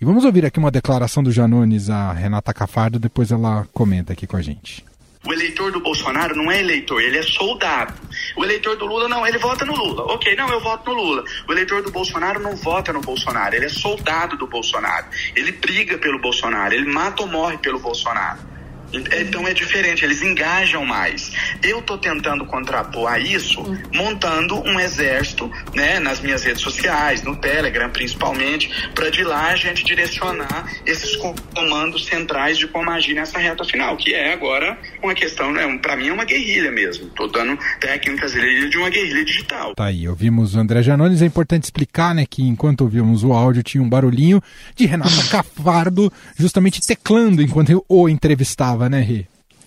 E 0.00 0.04
vamos 0.04 0.24
ouvir 0.24 0.44
aqui 0.44 0.58
uma 0.58 0.70
declaração 0.70 1.22
do 1.22 1.32
Janones 1.32 1.88
a 1.88 2.12
Renata 2.12 2.52
Cafardo, 2.52 2.98
depois 2.98 3.30
ela 3.30 3.66
comenta 3.72 4.12
aqui 4.12 4.26
com 4.26 4.36
a 4.36 4.42
gente. 4.42 4.84
O 5.26 5.32
eleitor 5.32 5.72
do 5.72 5.80
Bolsonaro 5.80 6.36
não 6.36 6.50
é 6.52 6.60
eleitor, 6.60 7.00
ele 7.00 7.18
é 7.18 7.22
soldado. 7.22 7.94
O 8.36 8.44
eleitor 8.44 8.76
do 8.76 8.86
Lula 8.86 9.08
não, 9.08 9.26
ele 9.26 9.38
vota 9.38 9.64
no 9.64 9.74
Lula. 9.74 10.04
Ok, 10.12 10.36
não, 10.36 10.48
eu 10.48 10.60
voto 10.60 10.88
no 10.90 10.96
Lula. 10.96 11.24
O 11.48 11.52
eleitor 11.52 11.82
do 11.82 11.90
Bolsonaro 11.90 12.38
não 12.38 12.54
vota 12.54 12.92
no 12.92 13.00
Bolsonaro, 13.00 13.56
ele 13.56 13.66
é 13.66 13.68
soldado 13.68 14.36
do 14.36 14.46
Bolsonaro. 14.46 15.06
Ele 15.34 15.50
briga 15.50 15.98
pelo 15.98 16.20
Bolsonaro, 16.20 16.72
ele 16.72 16.86
mata 16.86 17.22
ou 17.22 17.28
morre 17.28 17.58
pelo 17.58 17.80
Bolsonaro. 17.80 18.55
Então 18.92 19.46
é 19.46 19.52
diferente, 19.52 20.04
eles 20.04 20.22
engajam 20.22 20.84
mais. 20.84 21.32
Eu 21.62 21.80
estou 21.80 21.98
tentando 21.98 22.44
contrapor 22.46 23.10
a 23.10 23.18
isso, 23.18 23.62
montando 23.92 24.56
um 24.60 24.78
exército, 24.78 25.50
né, 25.74 25.98
nas 25.98 26.20
minhas 26.20 26.44
redes 26.44 26.62
sociais, 26.62 27.22
no 27.22 27.36
Telegram 27.36 27.90
principalmente, 27.90 28.70
para 28.94 29.10
de 29.10 29.24
lá 29.24 29.48
a 29.48 29.56
gente 29.56 29.84
direcionar 29.84 30.70
esses 30.84 31.16
comandos 31.54 32.06
centrais 32.06 32.58
de 32.58 32.68
como 32.68 32.90
agir 32.90 33.14
nessa 33.14 33.38
reta 33.38 33.64
final, 33.64 33.96
que 33.96 34.14
é 34.14 34.32
agora 34.32 34.78
uma 35.02 35.14
questão, 35.14 35.52
né, 35.52 35.78
para 35.78 35.96
mim 35.96 36.08
é 36.08 36.12
uma 36.12 36.24
guerrilha 36.24 36.70
mesmo. 36.70 37.06
Estou 37.06 37.30
dando 37.30 37.58
técnicas 37.80 38.32
de 38.32 38.78
uma 38.78 38.90
guerrilha 38.90 39.24
digital. 39.24 39.74
Tá 39.74 39.86
aí, 39.86 40.08
ouvimos 40.08 40.54
o 40.54 40.58
André 40.58 40.82
Janones. 40.82 41.22
É 41.22 41.26
importante 41.26 41.64
explicar, 41.64 42.14
né, 42.14 42.24
que 42.28 42.42
enquanto 42.42 42.82
ouvimos 42.82 43.24
o 43.24 43.32
áudio 43.32 43.62
tinha 43.62 43.82
um 43.82 43.88
barulhinho 43.88 44.42
de 44.74 44.86
Renata 44.86 45.10
Cafardo 45.30 46.12
justamente 46.36 46.80
teclando 46.86 47.42
enquanto 47.42 47.70
eu 47.70 47.84
o 47.88 48.08
entrevistava 48.08 48.75
né? 48.88 49.26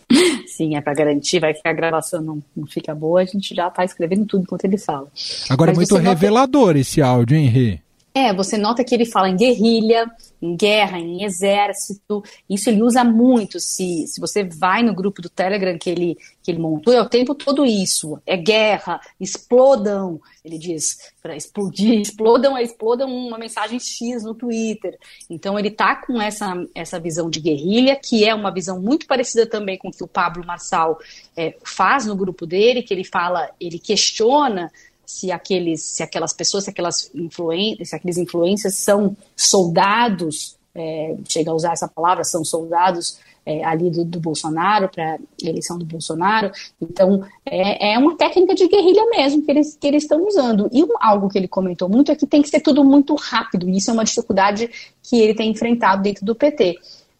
Sim, 0.47 0.75
é 0.75 0.81
para 0.81 0.93
garantir, 0.93 1.39
vai 1.39 1.53
que 1.53 1.61
a 1.65 1.73
gravação 1.73 2.21
não, 2.21 2.43
não 2.55 2.67
fica 2.67 2.93
boa, 2.93 3.21
a 3.21 3.25
gente 3.25 3.55
já 3.55 3.67
está 3.67 3.83
escrevendo 3.85 4.25
tudo 4.25 4.43
enquanto 4.43 4.65
ele 4.65 4.77
fala. 4.77 5.07
Agora 5.49 5.71
Mas 5.73 5.89
é 5.89 5.93
muito 5.93 6.07
revelador 6.07 6.67
nota... 6.67 6.79
esse 6.79 7.01
áudio, 7.01 7.37
hein? 7.37 7.81
É, 8.13 8.33
você 8.33 8.57
nota 8.57 8.83
que 8.83 8.95
ele 8.95 9.05
fala 9.05 9.29
em 9.29 9.37
guerrilha, 9.37 10.09
em 10.41 10.55
guerra, 10.55 10.97
em 10.97 11.23
exército. 11.23 12.23
Isso 12.49 12.69
ele 12.69 12.81
usa 12.81 13.03
muito. 13.03 13.59
Se, 13.59 14.07
se 14.07 14.19
você 14.19 14.43
vai 14.43 14.81
no 14.81 14.95
grupo 14.95 15.21
do 15.21 15.29
Telegram 15.29 15.77
que 15.77 15.89
ele, 15.89 16.17
que 16.41 16.51
ele 16.51 16.59
montou, 16.59 16.93
é 16.93 17.01
o 17.01 17.09
tempo 17.09 17.35
todo 17.35 17.65
isso. 17.65 18.19
É 18.25 18.35
guerra, 18.35 18.99
explodam. 19.19 20.19
Ele 20.43 20.57
diz 20.57 21.11
para 21.21 21.35
explodir, 21.35 21.99
explodam, 22.01 22.57
explodam 22.57 23.09
uma 23.09 23.37
mensagem 23.37 23.79
X 23.79 24.23
no 24.23 24.33
Twitter. 24.33 24.97
Então 25.29 25.59
ele 25.59 25.69
tá 25.69 25.95
com 25.95 26.19
essa, 26.19 26.53
essa 26.73 26.99
visão 26.99 27.29
de 27.29 27.39
guerrilha, 27.39 27.95
que 27.95 28.27
é 28.27 28.33
uma 28.33 28.51
visão 28.51 28.81
muito 28.81 29.05
parecida 29.05 29.45
também 29.45 29.77
com 29.77 29.89
o 29.89 29.91
que 29.91 30.03
o 30.03 30.07
Pablo 30.07 30.45
Marçal 30.45 30.97
é, 31.37 31.55
faz 31.63 32.07
no 32.07 32.15
grupo 32.15 32.47
dele, 32.47 32.81
que 32.81 32.93
ele 32.93 33.03
fala, 33.03 33.49
ele 33.59 33.77
questiona 33.77 34.71
se 35.09 35.31
aqueles, 35.31 35.81
se 35.81 36.03
aquelas 36.03 36.31
pessoas, 36.31 36.65
se 36.65 36.69
aquelas 36.69 37.09
influências, 37.15 37.89
se 37.89 37.95
aqueles 37.95 38.15
influências 38.15 38.75
são 38.75 39.17
soldados, 39.35 40.55
é, 40.75 41.17
chega 41.27 41.49
a 41.49 41.55
usar 41.55 41.73
essa 41.73 41.87
palavra, 41.87 42.23
são 42.23 42.45
soldados 42.45 43.17
é, 43.43 43.65
ali 43.65 43.89
do, 43.89 44.05
do 44.05 44.19
Bolsonaro 44.19 44.87
para 44.87 45.17
eleição 45.41 45.79
do 45.79 45.83
Bolsonaro. 45.83 46.51
Então 46.79 47.25
é, 47.43 47.93
é, 47.93 47.97
uma 47.97 48.15
técnica 48.15 48.53
de 48.53 48.67
guerrilha 48.67 49.03
mesmo 49.09 49.41
que 49.41 49.49
eles 49.49 49.75
que 49.75 49.87
eles 49.87 50.03
estão 50.03 50.27
usando. 50.27 50.69
E 50.71 50.83
um, 50.83 50.93
algo 50.99 51.27
que 51.27 51.39
ele 51.39 51.47
comentou 51.47 51.89
muito 51.89 52.11
é 52.11 52.15
que 52.15 52.27
tem 52.27 52.43
que 52.43 52.49
ser 52.49 52.59
tudo 52.59 52.83
muito 52.83 53.15
rápido. 53.15 53.67
E 53.67 53.77
isso 53.77 53.89
é 53.89 53.93
uma 53.93 54.05
dificuldade 54.05 54.69
que 55.01 55.19
ele 55.19 55.33
tem 55.33 55.49
enfrentado 55.49 56.03
dentro 56.03 56.23
do 56.23 56.35
PT 56.35 56.77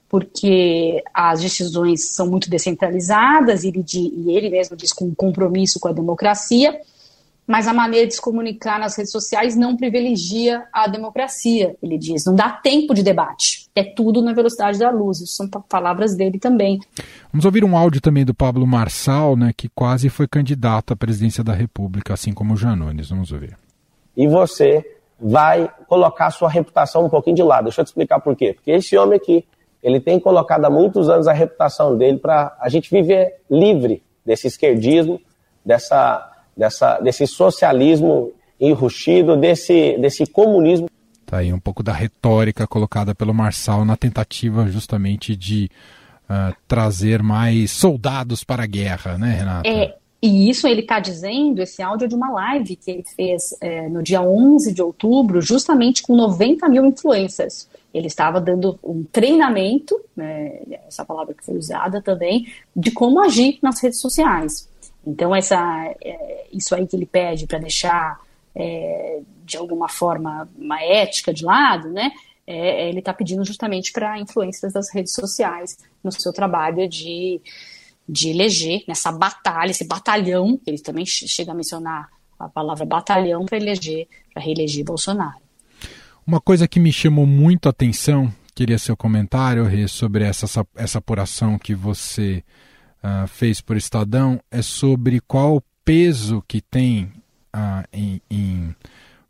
porque 0.08 1.03
as 1.13 1.39
decisões 1.39 2.10
são 2.10 2.27
muito 2.27 2.50
descentralizadas, 2.50 3.63
ele, 3.63 3.86
e 3.93 4.31
ele 4.36 4.50
mesmo 4.50 4.75
diz 4.75 4.91
com 4.91 5.05
um 5.05 5.13
compromisso 5.13 5.79
com 5.79 5.88
a 5.88 5.93
democracia, 5.93 6.81
mas 7.50 7.68
a 7.68 7.74
maneira 7.74 8.06
de 8.06 8.13
se 8.13 8.22
comunicar 8.22 8.79
nas 8.79 8.96
redes 8.96 9.12
sociais 9.12 9.56
não 9.56 9.75
privilegia 9.75 10.68
a 10.72 10.88
democracia, 10.88 11.75
ele 11.82 11.98
diz. 11.98 12.24
Não 12.24 12.36
dá 12.36 12.51
tempo 12.51 12.94
de 12.94 13.01
debate. 13.01 13.68
É 13.75 13.84
tudo 13.84 14.22
na 14.22 14.34
velocidade 14.34 14.77
da 14.77 14.91
luz. 14.91 15.20
Isso 15.20 15.36
são 15.36 15.50
palavras 15.50 16.15
dele 16.15 16.38
também. 16.38 16.79
Vamos 17.34 17.46
ouvir 17.46 17.63
um 17.63 17.75
áudio 17.75 18.01
também 18.01 18.24
do 18.24 18.36
Pablo 18.36 18.68
Marçal, 18.68 19.36
né, 19.36 19.51
que 19.58 19.68
quase 19.68 20.10
foi 20.10 20.27
candidato 20.27 20.94
à 20.94 20.96
presidência 20.96 21.44
da 21.44 21.51
República, 21.51 22.13
assim 22.13 22.34
como 22.34 22.53
o 22.53 22.56
Janones. 22.56 23.10
Vamos 23.10 23.32
ouvir. 23.32 23.58
E 24.15 24.27
você 24.27 24.86
vai 25.20 25.72
colocar 25.88 26.27
a 26.27 26.32
sua 26.32 26.51
reputação 26.51 27.03
um 27.03 27.10
pouquinho 27.10 27.36
de 27.36 27.41
lado. 27.41 27.63
Deixa 27.63 27.82
eu 27.82 27.86
te 27.86 27.88
explicar 27.88 28.20
por 28.20 28.36
quê. 28.36 28.53
Porque 28.53 28.70
esse 28.70 28.96
homem 28.96 29.18
aqui, 29.18 29.44
ele 29.82 30.00
tem 30.00 30.20
colocado 30.20 30.65
há 30.65 30.70
muitos 30.70 31.10
anos 31.10 31.27
a 31.27 31.34
reputação 31.34 31.98
dele 31.98 32.20
para 32.20 32.56
a 32.62 32.70
gente 32.70 32.91
viver 32.91 33.41
livre 33.50 34.03
desse 34.24 34.46
esquerdismo, 34.46 35.20
dessa 35.65 36.29
dessa, 36.56 37.00
desse 37.00 37.25
socialismo 37.27 38.32
enrustido, 38.60 39.38
desse, 39.38 39.98
desse 39.98 40.25
comunismo. 40.25 40.89
Tá 41.25 41.38
aí 41.38 41.53
um 41.53 41.60
pouco 41.60 41.84
da 41.84 41.94
retórica 41.94 42.68
colocada 42.68 43.13
pelo 43.15 43.34
Marçal 43.34 43.86
na 43.86 43.96
tentativa 43.96 44.68
justamente 44.68 45.36
de 45.36 45.70
uh, 46.25 46.56
trazer 46.68 47.24
mais 47.24 47.72
soldados 47.72 48.44
para 48.44 48.63
a 48.63 48.68
guerra, 48.68 49.18
né, 49.18 49.36
Renata? 49.36 49.70
É, 49.70 49.96
e 50.22 50.50
isso 50.50 50.68
ele 50.68 50.82
está 50.82 51.00
dizendo, 51.00 51.62
esse 51.62 51.82
áudio 51.82 52.06
é 52.06 52.08
de 52.08 52.15
uma 52.15 52.29
live 52.32 52.75
que 52.75 52.91
ele 52.91 53.03
fez 53.15 53.56
é, 53.62 53.88
no 53.88 54.03
dia 54.03 54.22
11 54.22 54.74
de 54.74 54.82
outubro, 54.82 55.41
justamente 55.41 56.01
com 56.01 56.15
90 56.15 56.68
mil 56.68 56.86
influencers. 56.86 57.70
Ele 57.94 58.08
estava 58.08 58.41
dando 58.41 58.77
um 58.84 59.03
treinamento, 59.03 60.00
né, 60.15 60.60
essa 60.88 61.06
palavra 61.06 61.34
que 61.34 61.46
foi 61.46 61.58
usada 61.58 62.01
também, 62.01 62.48
de 62.75 62.91
como 62.91 63.22
agir 63.22 63.60
nas 63.62 63.82
redes 63.82 64.00
sociais. 64.00 64.69
Então, 65.10 65.36
essa, 65.36 65.60
é, 66.04 66.48
isso 66.54 66.75
aí 66.75 66.86
que 66.86 66.96
ele 66.96 67.08
pede 67.08 67.48
para 67.48 67.58
deixar, 67.58 68.20
é, 68.56 69.22
de 69.44 69.58
alguma 69.58 69.89
forma, 69.89 70.48
uma 70.56 70.80
ética 70.84 71.34
de 71.34 71.44
lado, 71.44 71.89
né? 71.89 72.12
É, 72.46 72.88
ele 72.89 73.00
está 73.00 73.12
pedindo 73.12 73.44
justamente 73.44 73.92
para 73.92 74.20
influências 74.20 74.72
das 74.72 74.94
redes 74.94 75.13
sociais 75.13 75.78
no 76.03 76.12
seu 76.12 76.31
trabalho 76.31 76.88
de, 76.88 77.42
de 78.07 78.29
eleger, 78.29 78.83
nessa 78.88 79.12
batalha, 79.12 79.72
esse 79.72 79.86
batalhão, 79.86 80.60
ele 80.66 80.79
também 80.79 81.05
chega 81.05 81.51
a 81.51 81.55
mencionar 81.55 82.10
a 82.40 82.48
palavra 82.48 82.86
batalhão 82.86 83.46
para 83.46 83.57
eleger, 83.57 84.07
para 84.33 84.44
reeleger 84.44 84.86
Bolsonaro. 84.86 85.40
Uma 86.25 86.40
coisa 86.40 86.68
que 86.68 86.79
me 86.79 86.94
chamou 86.94 87.25
muito 87.25 87.66
a 87.68 87.72
atenção, 87.72 88.31
queria 88.53 88.77
seu 88.77 88.96
comentário, 88.96 89.64
Rê, 89.64 89.88
sobre 89.88 90.24
essa, 90.24 90.46
essa 90.75 91.00
apuração 91.00 91.57
que 91.57 91.74
você 91.74 92.44
uh, 93.03 93.27
fez 93.27 93.62
por 93.62 93.77
Estadão 93.77 94.42
é 94.51 94.62
sobre 94.62 95.20
qual 95.22 95.64
peso 95.83 96.44
que 96.48 96.62
tem 96.62 97.12
uh, 97.55 97.88
em, 97.92 98.22
em, 98.29 98.75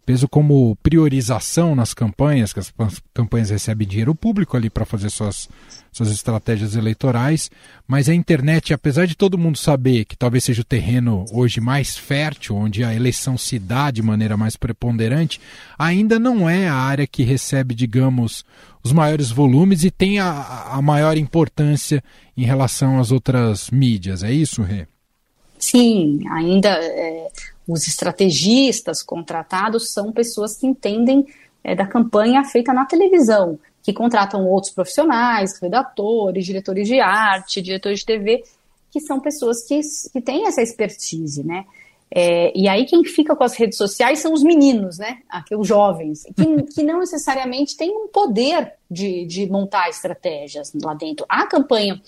peso 0.10 0.28
como 0.28 0.76
priorização 0.82 1.76
nas 1.76 1.94
campanhas, 1.94 2.52
que 2.52 2.60
as 2.60 2.74
campanhas 3.14 3.52
recebem 3.52 3.88
dinheiro 3.88 4.16
público 4.16 4.58
ali 4.58 4.68
para 4.68 4.84
fazer 4.84 5.12
suas, 5.12 5.48
suas 5.92 6.10
estratégias 6.10 6.76
eleitorais, 6.76 7.52
mas 7.88 8.10
a 8.10 8.16
internet, 8.16 8.74
apesar 8.74 9.06
de 9.06 9.14
todo 9.14 9.38
mundo 9.38 9.60
saber 9.60 10.06
que 10.06 10.18
talvez 10.18 10.46
seja 10.46 10.64
o 10.64 10.66
terreno 10.66 11.26
hoje 11.32 11.62
mais 11.62 11.96
fértil, 11.96 12.56
onde 12.56 12.84
a 12.84 12.92
eleição 12.92 13.38
se 13.38 13.60
dá 13.60 13.92
de 13.92 14.02
maneira 14.02 14.36
mais 14.36 14.56
preponderante, 14.56 15.40
ainda 15.78 16.18
não 16.18 16.50
é 16.50 16.68
a 16.68 16.74
área 16.74 17.06
que 17.06 17.22
recebe, 17.22 17.76
digamos, 17.76 18.44
os 18.84 18.92
maiores 18.92 19.30
volumes 19.30 19.84
e 19.84 19.92
tem 19.92 20.18
a, 20.18 20.70
a 20.72 20.82
maior 20.82 21.18
importância 21.18 22.04
em 22.36 22.46
relação 22.46 23.00
às 23.00 23.12
outras 23.12 23.70
mídias. 23.70 24.24
É 24.24 24.32
isso, 24.32 24.64
Rê? 24.64 24.88
Sim, 25.60 26.22
ainda 26.32 26.70
é, 26.70 27.28
os 27.70 27.88
estrategistas 27.88 29.04
contratados 29.04 29.94
são 29.94 30.12
pessoas 30.12 30.58
que 30.58 30.66
entendem 30.66 31.24
é, 31.64 31.76
da 31.76 31.86
campanha 31.86 32.44
feita 32.44 32.74
na 32.74 32.84
televisão, 32.84 33.60
que 33.84 33.94
contratam 33.94 34.48
outros 34.48 34.74
profissionais, 34.74 35.60
redatores, 35.62 36.48
diretores 36.48 36.88
de 36.88 37.00
arte, 37.00 37.62
diretores 37.62 38.00
de 38.00 38.06
TV, 38.08 38.44
que 38.90 39.00
são 39.00 39.20
pessoas 39.20 39.64
que, 39.68 39.80
que 40.12 40.20
têm 40.20 40.48
essa 40.48 40.64
expertise, 40.64 41.44
né? 41.44 41.66
É, 42.12 42.52
e 42.58 42.68
aí 42.68 42.88
quem 42.88 43.06
fica 43.06 43.36
com 43.36 43.44
as 43.44 43.54
redes 43.54 43.78
sociais 43.78 44.18
são 44.18 44.34
os 44.34 44.42
meninos, 44.42 44.98
né? 44.98 45.20
Aqui, 45.30 45.56
os 45.56 45.68
jovens, 45.68 46.24
que, 46.36 46.64
que 46.74 46.82
não 46.82 47.02
necessariamente 47.02 47.78
têm 47.78 47.92
um 47.92 48.08
poder 48.08 48.74
de, 48.90 49.28
de 49.28 49.48
montar 49.48 49.90
estratégias 49.90 50.74
lá 50.74 50.96
dentro. 50.96 51.24
A 51.30 51.46
campanha 51.46 52.02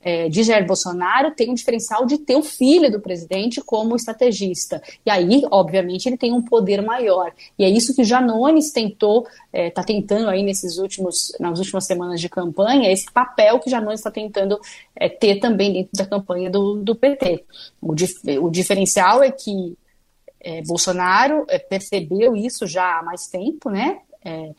é, 0.00 0.28
de 0.28 0.42
Jair 0.42 0.66
Bolsonaro 0.66 1.32
tem 1.32 1.50
um 1.50 1.54
diferencial 1.54 2.06
de 2.06 2.18
ter 2.18 2.36
o 2.36 2.42
filho 2.42 2.90
do 2.90 3.00
presidente 3.00 3.60
como 3.60 3.96
estrategista. 3.96 4.80
E 5.04 5.10
aí, 5.10 5.42
obviamente, 5.50 6.06
ele 6.06 6.16
tem 6.16 6.32
um 6.32 6.40
poder 6.40 6.82
maior. 6.82 7.32
E 7.58 7.64
é 7.64 7.68
isso 7.68 7.94
que 7.94 8.04
Janones 8.04 8.70
tentou, 8.70 9.22
está 9.22 9.38
é, 9.52 9.70
tá 9.70 9.82
tentando 9.82 10.28
aí 10.28 10.42
nesses 10.42 10.78
últimos, 10.78 11.32
nas 11.40 11.58
últimas 11.58 11.84
semanas 11.84 12.20
de 12.20 12.28
campanha, 12.28 12.92
esse 12.92 13.10
papel 13.12 13.58
que 13.58 13.70
Janones 13.70 14.00
está 14.00 14.10
tentando 14.10 14.60
é, 14.94 15.08
ter 15.08 15.40
também 15.40 15.72
dentro 15.72 15.92
da 15.94 16.06
campanha 16.06 16.48
do, 16.48 16.76
do 16.76 16.94
PT. 16.94 17.44
O, 17.80 17.94
dif, 17.94 18.14
o 18.38 18.50
diferencial 18.50 19.22
é 19.22 19.32
que 19.32 19.76
é, 20.40 20.62
Bolsonaro 20.62 21.44
é, 21.48 21.58
percebeu 21.58 22.36
isso 22.36 22.66
já 22.66 22.98
há 22.98 23.02
mais 23.02 23.26
tempo, 23.26 23.68
né? 23.68 23.98
É, 24.24 24.52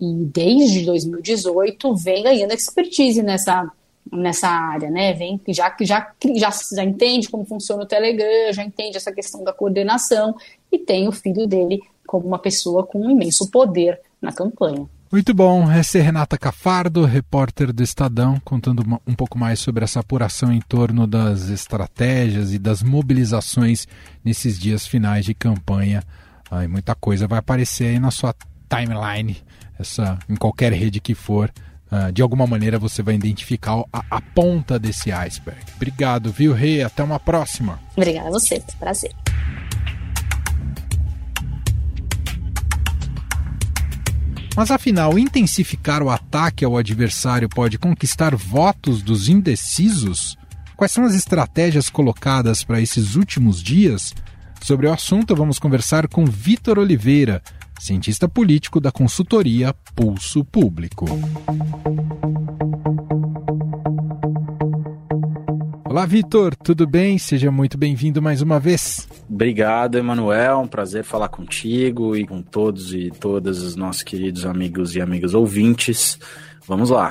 e 0.00 0.14
desde 0.32 0.86
2018 0.86 1.94
vem 1.96 2.22
ganhando 2.22 2.52
expertise 2.52 3.22
nessa 3.22 3.70
nessa 4.12 4.48
área, 4.48 4.90
né? 4.90 5.12
Vem 5.14 5.40
já 5.48 5.74
já, 5.80 6.12
já 6.36 6.50
já 6.74 6.84
entende 6.84 7.28
como 7.28 7.44
funciona 7.44 7.82
o 7.82 7.86
Telegram, 7.86 8.52
já 8.52 8.64
entende 8.64 8.96
essa 8.96 9.12
questão 9.12 9.44
da 9.44 9.52
coordenação 9.52 10.34
e 10.70 10.78
tem 10.78 11.08
o 11.08 11.12
filho 11.12 11.46
dele 11.46 11.80
como 12.06 12.26
uma 12.26 12.38
pessoa 12.38 12.86
com 12.86 13.00
um 13.06 13.10
imenso 13.10 13.50
poder 13.50 14.00
na 14.20 14.32
campanha. 14.32 14.88
Muito 15.10 15.32
bom, 15.32 15.70
essa 15.70 15.96
é 15.96 16.02
Renata 16.02 16.36
Cafardo, 16.36 17.06
repórter 17.06 17.72
do 17.72 17.82
Estadão, 17.82 18.38
contando 18.44 18.84
um 19.06 19.14
pouco 19.14 19.38
mais 19.38 19.58
sobre 19.58 19.82
essa 19.82 20.00
apuração 20.00 20.52
em 20.52 20.60
torno 20.60 21.06
das 21.06 21.48
estratégias 21.48 22.52
e 22.52 22.58
das 22.58 22.82
mobilizações 22.82 23.88
nesses 24.22 24.58
dias 24.58 24.86
finais 24.86 25.24
de 25.24 25.32
campanha. 25.32 26.02
Ai, 26.50 26.66
muita 26.66 26.94
coisa 26.94 27.26
vai 27.26 27.38
aparecer 27.38 27.86
aí 27.86 27.98
na 27.98 28.10
sua 28.10 28.34
timeline, 28.68 29.38
essa, 29.78 30.18
em 30.28 30.36
qualquer 30.36 30.74
rede 30.74 31.00
que 31.00 31.14
for. 31.14 31.50
Uh, 31.90 32.12
de 32.12 32.20
alguma 32.20 32.46
maneira 32.46 32.78
você 32.78 33.02
vai 33.02 33.14
identificar 33.14 33.82
a, 33.90 34.04
a, 34.10 34.20
ponta 34.20 34.78
desse 34.78 35.10
iceberg. 35.10 35.58
Obrigado, 35.76 36.30
viu, 36.30 36.52
Rei? 36.52 36.82
Até 36.82 37.02
uma 37.02 37.18
próxima. 37.18 37.80
Obrigada 37.96 38.28
a 38.28 38.30
você, 38.30 38.62
prazer. 38.78 39.10
Mas 44.54 44.70
afinal, 44.72 45.18
intensificar 45.18 46.02
o 46.02 46.10
ataque 46.10 46.64
ao 46.64 46.76
adversário 46.76 47.48
pode 47.48 47.78
conquistar 47.78 48.34
votos 48.34 49.02
dos 49.02 49.28
indecisos? 49.28 50.36
Quais 50.76 50.92
são 50.92 51.04
as 51.04 51.14
estratégias 51.14 51.88
colocadas 51.88 52.64
para 52.64 52.80
esses 52.80 53.14
últimos 53.14 53.62
dias? 53.62 54.14
Sobre 54.60 54.88
o 54.88 54.92
assunto, 54.92 55.34
vamos 55.34 55.58
conversar 55.58 56.08
com 56.08 56.24
Vitor 56.24 56.78
Oliveira, 56.78 57.40
cientista 57.78 58.28
político 58.28 58.80
da 58.80 58.90
consultoria 58.90 59.74
Pulso 59.94 60.44
Público. 60.44 61.06
Olá, 65.84 66.04
Vitor, 66.04 66.54
tudo 66.54 66.86
bem? 66.86 67.16
Seja 67.18 67.50
muito 67.50 67.78
bem-vindo 67.78 68.20
mais 68.20 68.42
uma 68.42 68.60
vez. 68.60 69.08
Obrigado, 69.28 69.96
Emanuel. 69.96 70.60
Um 70.60 70.68
prazer 70.68 71.02
falar 71.02 71.28
contigo 71.28 72.14
e 72.14 72.26
com 72.26 72.42
todos 72.42 72.92
e 72.92 73.10
todas 73.10 73.62
os 73.62 73.74
nossos 73.74 74.02
queridos 74.02 74.44
amigos 74.44 74.94
e 74.94 75.00
amigas 75.00 75.32
ouvintes. 75.32 76.18
Vamos 76.66 76.90
lá. 76.90 77.10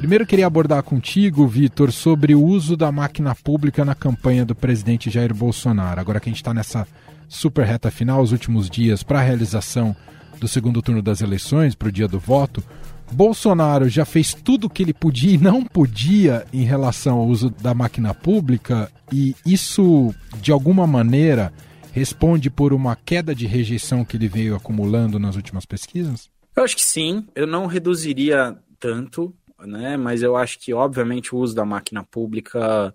Primeiro 0.00 0.24
queria 0.24 0.46
abordar 0.46 0.82
contigo, 0.82 1.46
Vitor, 1.46 1.92
sobre 1.92 2.34
o 2.34 2.42
uso 2.42 2.74
da 2.74 2.90
máquina 2.90 3.34
pública 3.34 3.84
na 3.84 3.94
campanha 3.94 4.46
do 4.46 4.54
presidente 4.54 5.10
Jair 5.10 5.34
Bolsonaro. 5.34 6.00
Agora 6.00 6.18
que 6.18 6.30
a 6.30 6.32
gente 6.32 6.40
está 6.40 6.54
nessa 6.54 6.88
super 7.28 7.66
reta 7.66 7.90
final, 7.90 8.22
os 8.22 8.32
últimos 8.32 8.70
dias 8.70 9.02
para 9.02 9.18
a 9.18 9.22
realização 9.22 9.94
do 10.40 10.48
segundo 10.48 10.80
turno 10.80 11.02
das 11.02 11.20
eleições, 11.20 11.74
para 11.74 11.88
o 11.88 11.92
dia 11.92 12.08
do 12.08 12.18
voto, 12.18 12.64
Bolsonaro 13.12 13.90
já 13.90 14.06
fez 14.06 14.32
tudo 14.32 14.68
o 14.68 14.70
que 14.70 14.82
ele 14.82 14.94
podia 14.94 15.34
e 15.34 15.38
não 15.38 15.62
podia 15.62 16.46
em 16.50 16.64
relação 16.64 17.18
ao 17.18 17.26
uso 17.26 17.50
da 17.50 17.74
máquina 17.74 18.14
pública, 18.14 18.90
e 19.12 19.36
isso, 19.44 20.14
de 20.40 20.50
alguma 20.50 20.86
maneira, 20.86 21.52
responde 21.92 22.48
por 22.48 22.72
uma 22.72 22.96
queda 22.96 23.34
de 23.34 23.46
rejeição 23.46 24.02
que 24.02 24.16
ele 24.16 24.28
veio 24.28 24.56
acumulando 24.56 25.18
nas 25.18 25.36
últimas 25.36 25.66
pesquisas? 25.66 26.30
Eu 26.56 26.64
acho 26.64 26.74
que 26.74 26.84
sim. 26.84 27.26
Eu 27.34 27.46
não 27.46 27.66
reduziria 27.66 28.56
tanto, 28.80 29.34
né? 29.66 29.96
Mas 29.96 30.22
eu 30.22 30.36
acho 30.36 30.58
que, 30.58 30.72
obviamente, 30.72 31.34
o 31.34 31.38
uso 31.38 31.54
da 31.54 31.64
máquina 31.64 32.04
pública 32.04 32.94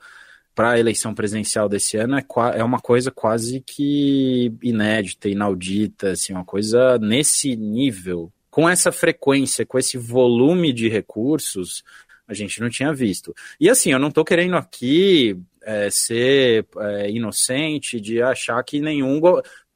para 0.54 0.72
a 0.72 0.80
eleição 0.80 1.14
presidencial 1.14 1.68
desse 1.68 1.98
ano 1.98 2.18
é, 2.18 2.26
é 2.56 2.64
uma 2.64 2.80
coisa 2.80 3.12
quase 3.12 3.60
que 3.62 4.54
inédita, 4.64 5.28
inaudita, 5.28 6.12
assim, 6.12 6.34
uma 6.34 6.46
coisa 6.46 6.98
nesse 6.98 7.56
nível, 7.56 8.32
com 8.50 8.70
essa 8.70 8.90
frequência, 8.90 9.66
com 9.66 9.78
esse 9.78 9.98
volume 9.98 10.72
de 10.72 10.88
recursos, 10.88 11.84
a 12.26 12.34
gente 12.34 12.62
não 12.62 12.70
tinha 12.70 12.94
visto. 12.94 13.36
E 13.60 13.70
assim, 13.70 13.92
eu 13.92 14.00
não 14.00 14.08
estou 14.08 14.24
querendo 14.24 14.56
aqui 14.56 15.38
é, 15.62 15.90
ser 15.92 16.66
é, 16.78 17.12
inocente 17.12 18.00
de 18.00 18.22
achar 18.22 18.64
que 18.64 18.80
nenhum. 18.80 19.20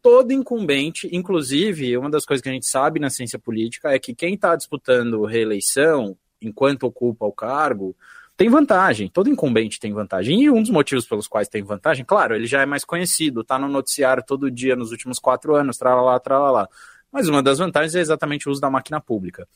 Todo 0.01 0.31
incumbente, 0.31 1.09
inclusive, 1.11 1.97
uma 1.97 2.09
das 2.09 2.25
coisas 2.25 2.41
que 2.41 2.47
a 2.47 2.53
gente 2.53 2.67
sabe 2.67 3.01
na 3.01 3.09
ciência 3.09 3.37
política 3.37 3.91
é 3.91 3.99
que 3.99 4.15
quem 4.15 4.35
está 4.35 4.55
disputando 4.55 5.25
reeleição, 5.25 6.17
enquanto 6.41 6.83
ocupa 6.83 7.25
o 7.25 7.31
cargo, 7.31 7.95
tem 8.39 8.47
vantagem, 8.47 9.09
todo 9.09 9.29
incumbente 9.29 9.79
tem 9.79 9.91
vantagem. 9.91 10.41
E 10.41 10.49
um 10.49 10.61
dos 10.61 10.71
motivos 10.71 11.05
pelos 11.05 11.27
quais 11.27 11.49
tem 11.49 11.61
vantagem, 11.61 12.05
claro, 12.05 12.33
ele 12.33 12.47
já 12.47 12.61
é 12.61 12.65
mais 12.65 12.85
conhecido, 12.85 13.43
tá 13.43 13.59
no 13.59 13.67
noticiário 13.67 14.23
todo 14.25 14.49
dia 14.49 14.75
nos 14.77 14.91
últimos 14.91 15.19
quatro 15.19 15.55
anos, 15.55 15.77
tralalá, 15.77 16.17
tralalá. 16.19 16.69
Mas 17.11 17.27
uma 17.27 17.41
das 17.41 17.57
vantagens 17.57 17.95
é 17.95 17.99
exatamente 17.99 18.47
o 18.47 18.51
uso 18.51 18.61
da 18.61 18.69
máquina 18.69 19.01
pública. 19.01 19.47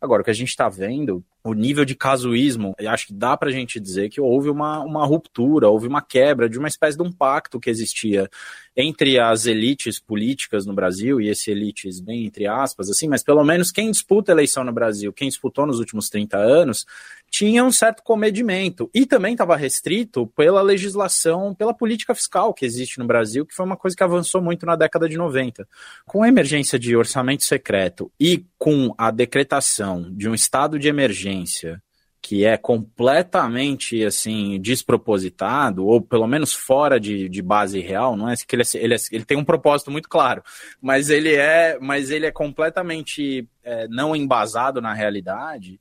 Agora, 0.00 0.22
o 0.22 0.24
que 0.24 0.30
a 0.30 0.34
gente 0.34 0.48
está 0.48 0.68
vendo, 0.68 1.22
o 1.44 1.52
nível 1.52 1.84
de 1.84 1.94
casuísmo, 1.94 2.74
acho 2.88 3.06
que 3.06 3.12
dá 3.12 3.36
para 3.36 3.50
a 3.50 3.52
gente 3.52 3.78
dizer 3.78 4.08
que 4.08 4.20
houve 4.20 4.48
uma, 4.48 4.80
uma 4.80 5.04
ruptura, 5.04 5.68
houve 5.68 5.86
uma 5.86 6.00
quebra 6.00 6.48
de 6.48 6.58
uma 6.58 6.68
espécie 6.68 6.96
de 6.96 7.02
um 7.02 7.12
pacto 7.12 7.60
que 7.60 7.68
existia 7.68 8.30
entre 8.76 9.18
as 9.18 9.46
elites 9.46 9.98
políticas 9.98 10.64
no 10.64 10.72
Brasil, 10.72 11.20
e 11.20 11.28
esse 11.28 11.50
elites 11.50 12.00
bem 12.00 12.24
entre 12.24 12.46
aspas, 12.46 12.88
assim, 12.90 13.08
mas 13.08 13.22
pelo 13.22 13.44
menos 13.44 13.70
quem 13.70 13.90
disputa 13.90 14.32
eleição 14.32 14.64
no 14.64 14.72
Brasil, 14.72 15.12
quem 15.12 15.28
disputou 15.28 15.66
nos 15.66 15.78
últimos 15.78 16.08
30 16.08 16.38
anos, 16.38 16.86
tinha 17.30 17.64
um 17.64 17.72
certo 17.72 18.02
comedimento. 18.02 18.90
E 18.94 19.06
também 19.06 19.32
estava 19.32 19.56
restrito 19.56 20.26
pela 20.28 20.60
legislação, 20.60 21.54
pela 21.54 21.72
política 21.72 22.14
fiscal 22.14 22.52
que 22.52 22.66
existe 22.66 22.98
no 22.98 23.06
Brasil, 23.06 23.46
que 23.46 23.54
foi 23.54 23.64
uma 23.64 23.76
coisa 23.76 23.96
que 23.96 24.02
avançou 24.02 24.42
muito 24.42 24.66
na 24.66 24.76
década 24.76 25.08
de 25.08 25.16
90. 25.16 25.66
Com 26.06 26.22
a 26.22 26.28
emergência 26.28 26.78
de 26.78 26.94
orçamento 26.94 27.44
secreto 27.44 28.12
e 28.20 28.44
com 28.58 28.94
a 28.98 29.10
decretação 29.10 30.10
de 30.12 30.28
um 30.28 30.34
estado 30.34 30.78
de 30.78 30.88
emergência 30.88 31.82
que 32.22 32.44
é 32.44 32.56
completamente 32.56 34.04
assim 34.04 34.60
despropositado 34.60 35.84
ou 35.84 36.00
pelo 36.00 36.26
menos 36.28 36.54
fora 36.54 37.00
de, 37.00 37.28
de 37.28 37.42
base 37.42 37.80
real 37.80 38.16
não 38.16 38.30
é 38.30 38.34
que 38.36 38.54
ele, 38.54 38.62
é, 38.62 38.66
ele, 38.76 38.94
é, 38.94 38.98
ele 39.10 39.24
tem 39.24 39.36
um 39.36 39.44
propósito 39.44 39.90
muito 39.90 40.08
claro 40.08 40.42
mas 40.80 41.10
ele 41.10 41.34
é 41.34 41.76
mas 41.80 42.10
ele 42.10 42.24
é 42.24 42.30
completamente 42.30 43.46
é, 43.64 43.88
não 43.88 44.14
embasado 44.14 44.80
na 44.80 44.94
realidade 44.94 45.80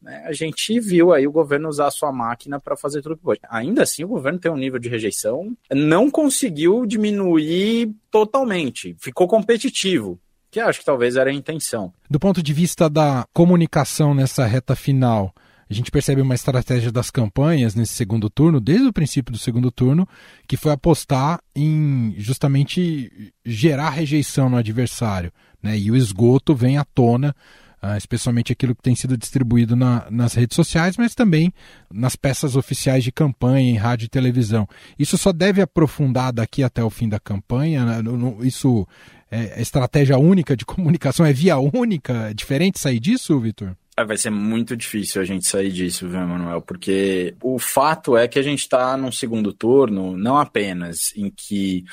né, 0.00 0.22
a 0.24 0.32
gente 0.32 0.78
viu 0.80 1.12
aí 1.12 1.26
o 1.26 1.32
governo 1.32 1.68
usar 1.68 1.88
a 1.88 1.90
sua 1.90 2.12
máquina 2.12 2.58
para 2.58 2.76
fazer 2.76 3.02
tudo 3.02 3.16
que 3.18 3.22
pode. 3.22 3.40
Ainda 3.50 3.82
assim, 3.82 4.02
o 4.02 4.08
governo 4.08 4.38
tem 4.38 4.50
um 4.50 4.56
nível 4.56 4.78
de 4.78 4.88
rejeição, 4.88 5.54
não 5.70 6.10
conseguiu 6.10 6.86
diminuir 6.86 7.94
totalmente, 8.10 8.96
ficou 8.98 9.28
competitivo. 9.28 10.18
Que 10.50 10.58
acho 10.58 10.80
que 10.80 10.84
talvez 10.84 11.16
era 11.16 11.30
a 11.30 11.32
intenção. 11.32 11.92
Do 12.08 12.18
ponto 12.18 12.42
de 12.42 12.52
vista 12.52 12.90
da 12.90 13.24
comunicação 13.32 14.14
nessa 14.14 14.44
reta 14.46 14.74
final, 14.74 15.32
a 15.70 15.74
gente 15.74 15.90
percebe 15.90 16.20
uma 16.20 16.34
estratégia 16.34 16.90
das 16.90 17.12
campanhas 17.12 17.76
nesse 17.76 17.92
segundo 17.92 18.28
turno, 18.28 18.60
desde 18.60 18.88
o 18.88 18.92
princípio 18.92 19.32
do 19.32 19.38
segundo 19.38 19.70
turno, 19.70 20.06
que 20.48 20.56
foi 20.56 20.72
apostar 20.72 21.40
em 21.54 22.12
justamente 22.18 23.32
gerar 23.46 23.90
rejeição 23.90 24.50
no 24.50 24.56
adversário. 24.56 25.32
Né? 25.62 25.78
E 25.78 25.88
o 25.88 25.96
esgoto 25.96 26.54
vem 26.54 26.76
à 26.76 26.84
tona 26.84 27.34
Uh, 27.82 27.96
especialmente 27.96 28.52
aquilo 28.52 28.74
que 28.74 28.82
tem 28.82 28.94
sido 28.94 29.16
distribuído 29.16 29.74
na, 29.74 30.06
nas 30.10 30.34
redes 30.34 30.54
sociais, 30.54 30.98
mas 30.98 31.14
também 31.14 31.50
nas 31.90 32.14
peças 32.14 32.54
oficiais 32.54 33.02
de 33.02 33.10
campanha 33.10 33.70
em 33.70 33.74
rádio 33.78 34.04
e 34.04 34.08
televisão. 34.10 34.68
Isso 34.98 35.16
só 35.16 35.32
deve 35.32 35.62
aprofundar 35.62 36.30
daqui 36.30 36.62
até 36.62 36.84
o 36.84 36.90
fim 36.90 37.08
da 37.08 37.18
campanha? 37.18 37.86
Né? 37.86 38.02
Isso 38.42 38.86
é, 39.30 39.58
é 39.58 39.62
estratégia 39.62 40.18
única 40.18 40.54
de 40.54 40.66
comunicação? 40.66 41.24
É 41.24 41.32
via 41.32 41.56
única? 41.56 42.28
É 42.28 42.34
diferente 42.34 42.78
sair 42.78 43.00
disso, 43.00 43.40
Vitor? 43.40 43.74
É, 44.00 44.04
vai 44.04 44.16
ser 44.16 44.30
muito 44.30 44.76
difícil 44.76 45.20
a 45.20 45.24
gente 45.24 45.46
sair 45.46 45.70
disso, 45.70 46.08
viu, 46.08 46.20
Manuel? 46.20 46.62
Porque 46.62 47.34
o 47.42 47.58
fato 47.58 48.16
é 48.16 48.26
que 48.26 48.38
a 48.38 48.42
gente 48.42 48.60
está 48.60 48.96
num 48.96 49.12
segundo 49.12 49.52
turno, 49.52 50.16
não 50.16 50.38
apenas 50.38 51.12
em 51.16 51.30
que 51.30 51.84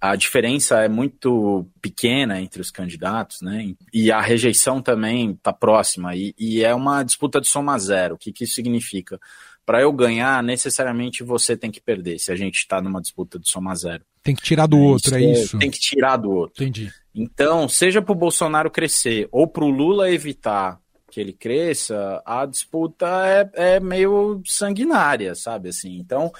a 0.00 0.16
diferença 0.16 0.82
é 0.82 0.88
muito 0.88 1.66
pequena 1.80 2.38
entre 2.40 2.60
os 2.60 2.70
candidatos, 2.70 3.40
né? 3.40 3.74
E 3.92 4.12
a 4.12 4.20
rejeição 4.20 4.82
também 4.82 5.30
está 5.30 5.52
próxima. 5.52 6.14
E, 6.14 6.34
e, 6.38 6.62
é 6.62 6.74
uma 6.74 7.02
disputa 7.02 7.40
de 7.40 7.46
soma 7.46 7.78
zero. 7.78 8.16
O 8.16 8.18
que, 8.18 8.30
que 8.30 8.44
isso 8.44 8.54
significa? 8.54 9.18
Para 9.64 9.80
eu 9.80 9.90
ganhar, 9.92 10.42
necessariamente 10.42 11.24
você 11.24 11.56
tem 11.56 11.70
que 11.70 11.80
perder, 11.80 12.18
se 12.18 12.30
a 12.30 12.36
gente 12.36 12.56
está 12.56 12.82
numa 12.82 13.00
disputa 13.00 13.38
de 13.38 13.48
soma 13.48 13.74
zero. 13.74 14.04
Tem 14.22 14.34
que 14.34 14.42
tirar 14.42 14.66
do 14.66 14.76
é, 14.76 14.80
outro, 14.80 15.14
é 15.14 15.22
isso? 15.22 15.58
Tem 15.58 15.70
que 15.70 15.78
tirar 15.78 16.18
do 16.18 16.30
outro. 16.30 16.62
Entendi. 16.62 16.92
Então, 17.14 17.66
seja 17.66 18.02
para 18.02 18.12
o 18.12 18.16
Bolsonaro 18.16 18.70
crescer 18.70 19.26
ou 19.32 19.46
para 19.46 19.64
o 19.64 19.70
Lula 19.70 20.10
evitar 20.10 20.83
que 21.14 21.20
ele 21.20 21.32
cresça, 21.32 22.20
a 22.26 22.44
disputa 22.44 23.06
é, 23.24 23.76
é 23.76 23.80
meio 23.80 24.42
sanguinária, 24.44 25.32
sabe? 25.36 25.68
Assim, 25.68 25.96
então, 25.96 26.32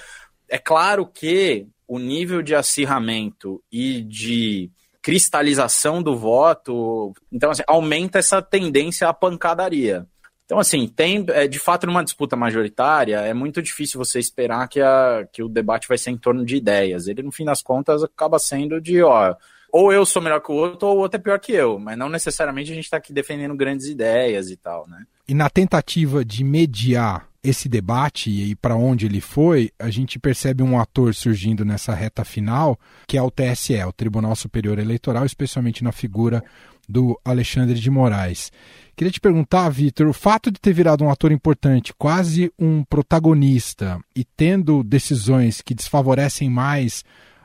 é 0.48 0.58
claro 0.58 1.06
que 1.06 1.68
o 1.86 1.96
nível 1.96 2.42
de 2.42 2.56
acirramento 2.56 3.62
e 3.70 4.02
de 4.02 4.72
cristalização 5.00 6.02
do 6.02 6.16
voto, 6.16 7.12
então 7.30 7.52
assim, 7.52 7.62
aumenta 7.68 8.18
essa 8.18 8.42
tendência 8.42 9.08
à 9.08 9.14
pancadaria. 9.14 10.08
Então, 10.44 10.58
assim, 10.58 10.88
tem, 10.88 11.24
é, 11.28 11.46
de 11.46 11.60
fato, 11.60 11.86
numa 11.86 12.02
disputa 12.02 12.34
majoritária, 12.34 13.20
é 13.20 13.32
muito 13.32 13.62
difícil 13.62 13.96
você 13.96 14.18
esperar 14.18 14.66
que, 14.68 14.80
a, 14.80 15.24
que 15.32 15.42
o 15.42 15.48
debate 15.48 15.86
vai 15.86 15.96
ser 15.96 16.10
em 16.10 16.18
torno 16.18 16.44
de 16.44 16.56
ideias. 16.56 17.06
Ele, 17.06 17.22
no 17.22 17.30
fim 17.30 17.44
das 17.44 17.62
contas, 17.62 18.02
acaba 18.02 18.40
sendo 18.40 18.80
de, 18.80 19.00
ó, 19.02 19.36
ou 19.74 19.92
eu 19.92 20.06
sou 20.06 20.22
melhor 20.22 20.40
que 20.40 20.52
o 20.52 20.54
outro, 20.54 20.86
ou 20.86 20.98
o 20.98 21.00
outro 21.00 21.18
é 21.18 21.20
pior 21.20 21.40
que 21.40 21.50
eu. 21.50 21.80
Mas 21.80 21.98
não 21.98 22.08
necessariamente 22.08 22.70
a 22.70 22.74
gente 22.76 22.84
está 22.84 22.98
aqui 22.98 23.12
defendendo 23.12 23.56
grandes 23.56 23.88
ideias 23.88 24.48
e 24.48 24.56
tal, 24.56 24.86
né? 24.86 25.04
E 25.26 25.34
na 25.34 25.50
tentativa 25.50 26.24
de 26.24 26.44
mediar 26.44 27.26
esse 27.42 27.68
debate 27.68 28.30
e 28.30 28.54
para 28.54 28.76
onde 28.76 29.06
ele 29.06 29.20
foi, 29.20 29.72
a 29.76 29.90
gente 29.90 30.16
percebe 30.16 30.62
um 30.62 30.78
ator 30.78 31.12
surgindo 31.12 31.64
nessa 31.64 31.92
reta 31.92 32.24
final, 32.24 32.78
que 33.08 33.18
é 33.18 33.22
o 33.22 33.32
TSE, 33.32 33.82
o 33.82 33.92
Tribunal 33.92 34.36
Superior 34.36 34.78
Eleitoral, 34.78 35.26
especialmente 35.26 35.82
na 35.82 35.90
figura 35.90 36.40
do 36.88 37.18
Alexandre 37.24 37.74
de 37.74 37.90
Moraes. 37.90 38.52
Queria 38.94 39.10
te 39.10 39.20
perguntar, 39.20 39.68
Vitor, 39.70 40.06
o 40.06 40.12
fato 40.12 40.52
de 40.52 40.60
ter 40.60 40.72
virado 40.72 41.02
um 41.02 41.10
ator 41.10 41.32
importante, 41.32 41.92
quase 41.98 42.52
um 42.56 42.84
protagonista, 42.84 43.98
e 44.14 44.24
tendo 44.24 44.84
decisões 44.84 45.60
que 45.60 45.74
desfavorecem 45.74 46.48
mais 46.48 47.02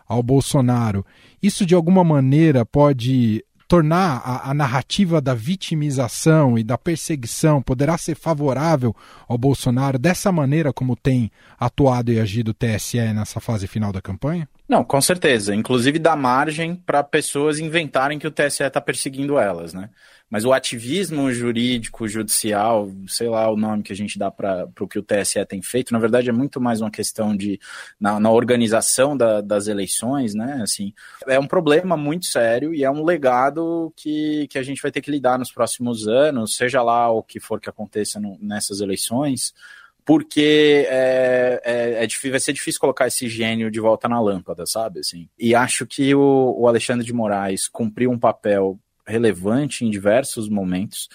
ao 0.09 0.23
Bolsonaro, 0.23 1.05
isso 1.41 1.65
de 1.65 1.75
alguma 1.75 2.03
maneira 2.03 2.65
pode 2.65 3.45
tornar 3.69 4.23
a, 4.25 4.49
a, 4.49 4.53
narrativa 4.55 5.21
da 5.21 5.35
vitimização 5.35 6.57
e 6.57 6.63
da 6.63 6.75
perseguição 6.75 7.61
poderá 7.61 7.99
ser 7.99 8.15
favorável 8.15 8.95
ao 9.27 9.37
Bolsonaro 9.37 9.99
dessa 9.99 10.31
maneira 10.31 10.73
como 10.73 10.95
tem 10.95 11.31
atuado 11.59 12.11
e 12.11 12.19
agido 12.19 12.49
o 12.49 12.53
TSE 12.53 12.97
nessa 13.13 13.39
fase 13.39 13.67
final 13.67 13.91
da 13.91 14.01
campanha? 14.01 14.49
Não, 14.67 14.83
com 14.83 14.99
certeza. 14.99 15.53
Inclusive 15.53 15.99
dá 15.99 16.15
margem 16.15 16.73
para 16.75 17.03
pessoas 17.03 17.59
inventarem 17.59 18.17
que 18.17 18.25
o 18.25 18.31
TSE 18.31 18.63
está 18.63 18.81
perseguindo 18.81 19.37
elas, 19.37 19.71
né? 19.71 19.91
Mas 20.29 20.45
o 20.45 20.53
ativismo 20.53 21.31
jurídico, 21.31 22.07
judicial, 22.07 22.91
sei 23.07 23.27
lá 23.27 23.49
o 23.49 23.57
nome 23.57 23.81
que 23.81 23.91
a 23.91 23.95
gente 23.95 24.19
dá 24.19 24.29
para 24.29 24.67
o 24.79 24.87
que 24.87 24.99
o 24.99 25.03
TSE 25.03 25.43
tem 25.45 25.61
feito, 25.61 25.91
na 25.91 25.99
verdade 25.99 26.29
é 26.29 26.31
muito 26.31 26.61
mais 26.61 26.81
uma 26.81 26.91
questão 26.91 27.35
de 27.35 27.59
na, 27.99 28.19
na 28.19 28.31
organização 28.31 29.17
da, 29.17 29.41
das 29.41 29.67
eleições, 29.67 30.35
né? 30.35 30.59
Assim, 30.61 30.93
é 31.27 31.39
um 31.39 31.47
problema 31.47 31.97
muito 31.97 32.27
sério 32.27 32.73
e 32.73 32.83
é 32.83 32.91
um 32.91 33.03
legado 33.03 33.91
que, 33.95 34.47
que 34.49 34.59
a 34.59 34.63
gente 34.63 34.81
vai 34.81 34.91
ter 34.91 35.01
que 35.01 35.11
lidar 35.11 35.39
nos 35.39 35.51
próximos 35.51 36.07
anos, 36.07 36.55
seja 36.55 36.81
lá 36.83 37.09
o 37.09 37.23
que 37.23 37.39
for 37.39 37.59
que 37.59 37.69
aconteça 37.69 38.19
no, 38.19 38.37
nessas 38.39 38.81
eleições 38.81 39.53
porque 40.05 40.87
é, 40.89 41.61
é, 41.63 42.03
é, 42.03 42.29
vai 42.31 42.39
ser 42.39 42.51
difícil 42.51 42.79
colocar 42.79 43.05
esse 43.05 43.29
gênio 43.29 43.69
de 43.69 43.79
volta 43.79 44.09
na 44.09 44.19
lâmpada, 44.19 44.65
sabe? 44.65 45.01
Assim, 45.01 45.29
e 45.37 45.53
acho 45.53 45.85
que 45.85 46.15
o, 46.15 46.55
o 46.57 46.67
Alexandre 46.67 47.05
de 47.05 47.13
Moraes 47.13 47.67
cumpriu 47.67 48.09
um 48.09 48.17
papel 48.17 48.79
relevante 49.09 49.83
em 49.83 49.89
diversos 49.89 50.47
momentos, 50.47 51.09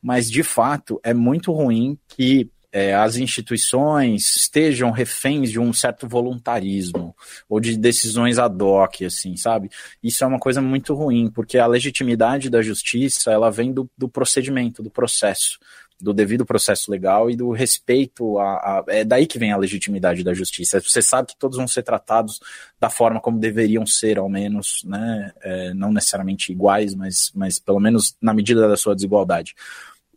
mas 0.00 0.30
de 0.30 0.42
fato 0.42 1.00
é 1.02 1.12
muito 1.12 1.52
ruim 1.52 1.98
que 2.08 2.50
é, 2.70 2.94
as 2.94 3.16
instituições 3.16 4.36
estejam 4.36 4.90
reféns 4.90 5.50
de 5.50 5.58
um 5.58 5.72
certo 5.72 6.06
voluntarismo 6.06 7.16
ou 7.48 7.58
de 7.58 7.76
decisões 7.76 8.38
ad 8.38 8.62
hoc, 8.62 9.02
assim, 9.02 9.36
sabe? 9.36 9.70
Isso 10.02 10.22
é 10.22 10.26
uma 10.26 10.38
coisa 10.38 10.60
muito 10.60 10.94
ruim, 10.94 11.30
porque 11.30 11.58
a 11.58 11.66
legitimidade 11.66 12.50
da 12.50 12.60
justiça 12.60 13.32
ela 13.32 13.50
vem 13.50 13.72
do, 13.72 13.90
do 13.96 14.08
procedimento, 14.08 14.82
do 14.82 14.90
processo 14.90 15.58
do 16.00 16.12
devido 16.12 16.46
processo 16.46 16.90
legal 16.90 17.30
e 17.30 17.36
do 17.36 17.50
respeito 17.50 18.38
a, 18.38 18.44
a, 18.44 18.84
É 18.88 19.04
daí 19.04 19.26
que 19.26 19.38
vem 19.38 19.52
a 19.52 19.56
legitimidade 19.56 20.22
da 20.22 20.32
justiça. 20.32 20.80
Você 20.80 21.02
sabe 21.02 21.28
que 21.28 21.36
todos 21.36 21.56
vão 21.56 21.66
ser 21.66 21.82
tratados 21.82 22.40
da 22.80 22.88
forma 22.88 23.20
como 23.20 23.38
deveriam 23.38 23.84
ser, 23.86 24.18
ao 24.18 24.28
menos, 24.28 24.82
né? 24.84 25.32
É, 25.42 25.74
não 25.74 25.92
necessariamente 25.92 26.52
iguais, 26.52 26.94
mas, 26.94 27.32
mas 27.34 27.58
pelo 27.58 27.80
menos 27.80 28.16
na 28.22 28.32
medida 28.32 28.68
da 28.68 28.76
sua 28.76 28.94
desigualdade. 28.94 29.54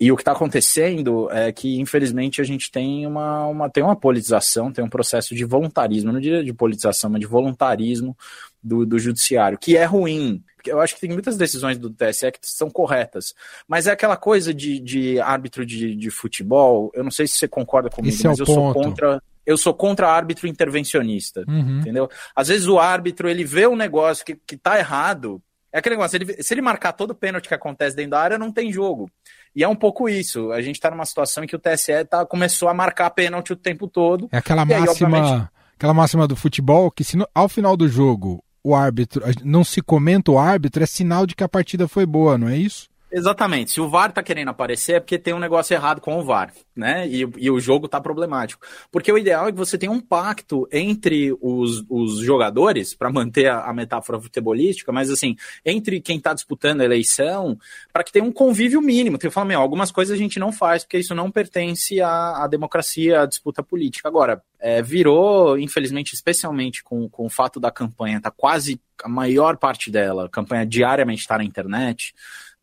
E 0.02 0.12
o 0.12 0.16
que 0.16 0.24
está 0.24 0.32
acontecendo 0.32 1.30
é 1.30 1.52
que, 1.52 1.80
infelizmente, 1.80 2.42
a 2.42 2.44
gente 2.44 2.72
tem 2.72 3.06
uma, 3.06 3.46
uma, 3.46 3.70
tem 3.70 3.84
uma 3.84 3.96
politização, 3.96 4.72
tem 4.72 4.84
um 4.84 4.90
processo 4.90 5.36
de 5.36 5.46
voluntarismo, 5.46 6.12
não 6.12 6.20
diria 6.20 6.44
de 6.44 6.52
politização, 6.52 7.08
mas 7.08 7.20
de 7.20 7.28
voluntarismo 7.28 8.18
do, 8.64 8.84
do 8.84 8.98
judiciário, 8.98 9.60
que 9.60 9.78
é 9.78 9.86
ruim. 9.86 10.44
Eu 10.66 10.82
acho 10.82 10.96
que 10.96 11.02
tem 11.02 11.12
muitas 11.12 11.38
decisões 11.38 11.78
do 11.78 11.92
TSE 11.92 12.32
que 12.32 12.40
são 12.42 12.68
corretas. 12.68 13.36
Mas 13.68 13.86
é 13.86 13.92
aquela 13.92 14.18
coisa 14.18 14.52
de, 14.52 14.80
de 14.80 15.20
árbitro 15.20 15.64
de, 15.64 15.96
de 15.96 16.10
futebol. 16.10 16.92
Eu 16.96 17.04
não 17.04 17.12
sei 17.12 17.28
se 17.28 17.38
você 17.38 17.48
concorda 17.48 17.88
comigo, 17.88 18.16
Esse 18.16 18.26
é 18.26 18.30
mas 18.30 18.40
é 18.40 18.42
eu 18.42 18.46
ponto. 18.48 18.74
sou 18.74 18.74
contra. 18.74 19.24
Eu 19.46 19.58
sou 19.58 19.74
contra 19.74 20.10
árbitro 20.10 20.48
intervencionista. 20.48 21.44
Uhum. 21.48 21.80
Entendeu? 21.80 22.10
Às 22.36 22.48
vezes 22.48 22.68
o 22.68 22.80
árbitro 22.80 23.30
ele 23.30 23.44
vê 23.44 23.68
um 23.68 23.76
negócio 23.76 24.26
que, 24.26 24.36
que 24.48 24.58
tá 24.58 24.80
errado. 24.80 25.40
É 25.72 25.78
aquele 25.78 25.96
negócio, 25.96 26.18
ele, 26.18 26.42
se 26.42 26.54
ele 26.56 26.62
marcar 26.62 26.92
todo 26.92 27.12
o 27.12 27.16
pênalti 27.16 27.48
que 27.48 27.54
acontece 27.54 27.96
dentro 27.96 28.12
da 28.12 28.20
área, 28.20 28.38
não 28.40 28.52
tem 28.52 28.74
jogo. 28.74 29.08
E 29.56 29.64
é 29.64 29.68
um 29.68 29.76
pouco 29.76 30.08
isso. 30.08 30.52
A 30.52 30.62
gente 30.62 30.76
está 30.76 30.90
numa 30.90 31.06
situação 31.06 31.44
em 31.44 31.48
que 31.48 31.56
o 31.56 31.60
TSE 31.60 32.06
tá, 32.10 32.26
começou 32.26 32.70
a 32.70 32.74
marcar 32.74 33.10
pênalti 33.10 33.52
o 33.52 33.56
tempo 33.56 33.88
todo. 33.88 34.30
É 34.32 34.38
aquela 34.38 34.66
máxima, 34.66 34.86
aí, 34.86 34.90
obviamente... 34.90 35.50
aquela 35.76 35.94
máxima 35.94 36.28
do 36.28 36.36
futebol 36.36 36.90
que 36.90 37.04
se 37.04 37.18
no, 37.18 37.28
ao 37.36 37.50
final 37.50 37.76
do 37.76 37.88
jogo 37.88 38.44
o 38.64 38.76
árbitro, 38.76 39.24
não 39.44 39.64
se 39.64 39.82
comenta 39.82 40.32
o 40.32 40.38
árbitro, 40.38 40.84
é 40.84 40.86
sinal 40.86 41.26
de 41.26 41.36
que 41.36 41.44
a 41.44 41.50
partida 41.50 41.88
foi 41.88 42.06
boa, 42.06 42.38
não 42.38 42.48
é 42.48 42.56
isso? 42.56 42.91
Exatamente. 43.12 43.72
Se 43.72 43.82
o 43.82 43.90
VAR 43.90 44.14
tá 44.14 44.24
querendo 44.24 44.48
aparecer 44.48 44.94
é 44.94 45.00
porque 45.00 45.20
tem 45.20 45.34
um 45.34 45.40
negócio 45.40 45.74
errado 45.74 46.00
com 46.00 46.18
o 46.18 46.24
VAR, 46.24 46.54
né? 46.74 47.06
E, 47.08 47.28
e, 47.38 47.52
o 47.52 47.60
jogo 47.60 47.88
tá 47.88 48.00
problemático. 48.00 48.66
Porque 48.90 49.12
o 49.12 49.18
ideal 49.18 49.48
é 49.48 49.52
que 49.52 49.58
você 49.58 49.78
tenha 49.78 49.92
um 49.92 50.00
pacto 50.00 50.66
entre 50.72 51.36
os, 51.42 51.84
os 51.90 52.20
jogadores, 52.20 52.94
para 52.94 53.12
manter 53.12 53.48
a, 53.48 53.66
a, 53.66 53.74
metáfora 53.74 54.20
futebolística, 54.20 54.94
mas 54.94 55.10
assim, 55.10 55.36
entre 55.66 56.00
quem 56.00 56.22
tá 56.22 56.34
disputando 56.34 56.80
a 56.80 56.86
eleição, 56.86 57.58
para 57.92 58.04
que 58.04 58.14
tenha 58.14 58.24
um 58.24 58.32
convívio 58.32 58.82
mínimo. 58.82 59.18
Tem 59.18 59.30
que 59.30 59.34
falar, 59.34 59.46
meu, 59.46 59.60
algumas 59.60 59.92
coisas 59.92 60.16
a 60.16 60.18
gente 60.18 60.40
não 60.40 60.54
faz, 60.54 60.84
porque 60.84 60.98
isso 60.98 61.14
não 61.14 61.30
pertence 61.30 62.00
à, 62.00 62.44
à 62.44 62.48
democracia, 62.48 63.22
à 63.22 63.26
disputa 63.26 63.62
política. 63.62 64.08
Agora, 64.08 64.42
é, 64.58 64.82
virou, 64.82 65.58
infelizmente, 65.58 66.14
especialmente 66.14 66.82
com, 66.82 67.10
com 67.10 67.26
o 67.26 67.30
fato 67.30 67.60
da 67.60 67.72
campanha, 67.72 68.22
tá 68.22 68.32
quase 68.32 68.80
a 69.04 69.10
maior 69.10 69.58
parte 69.58 69.90
dela, 69.90 70.28
a 70.28 70.30
campanha 70.30 70.66
diariamente 70.66 71.22
está 71.22 71.38
na 71.38 71.44
internet 71.44 72.14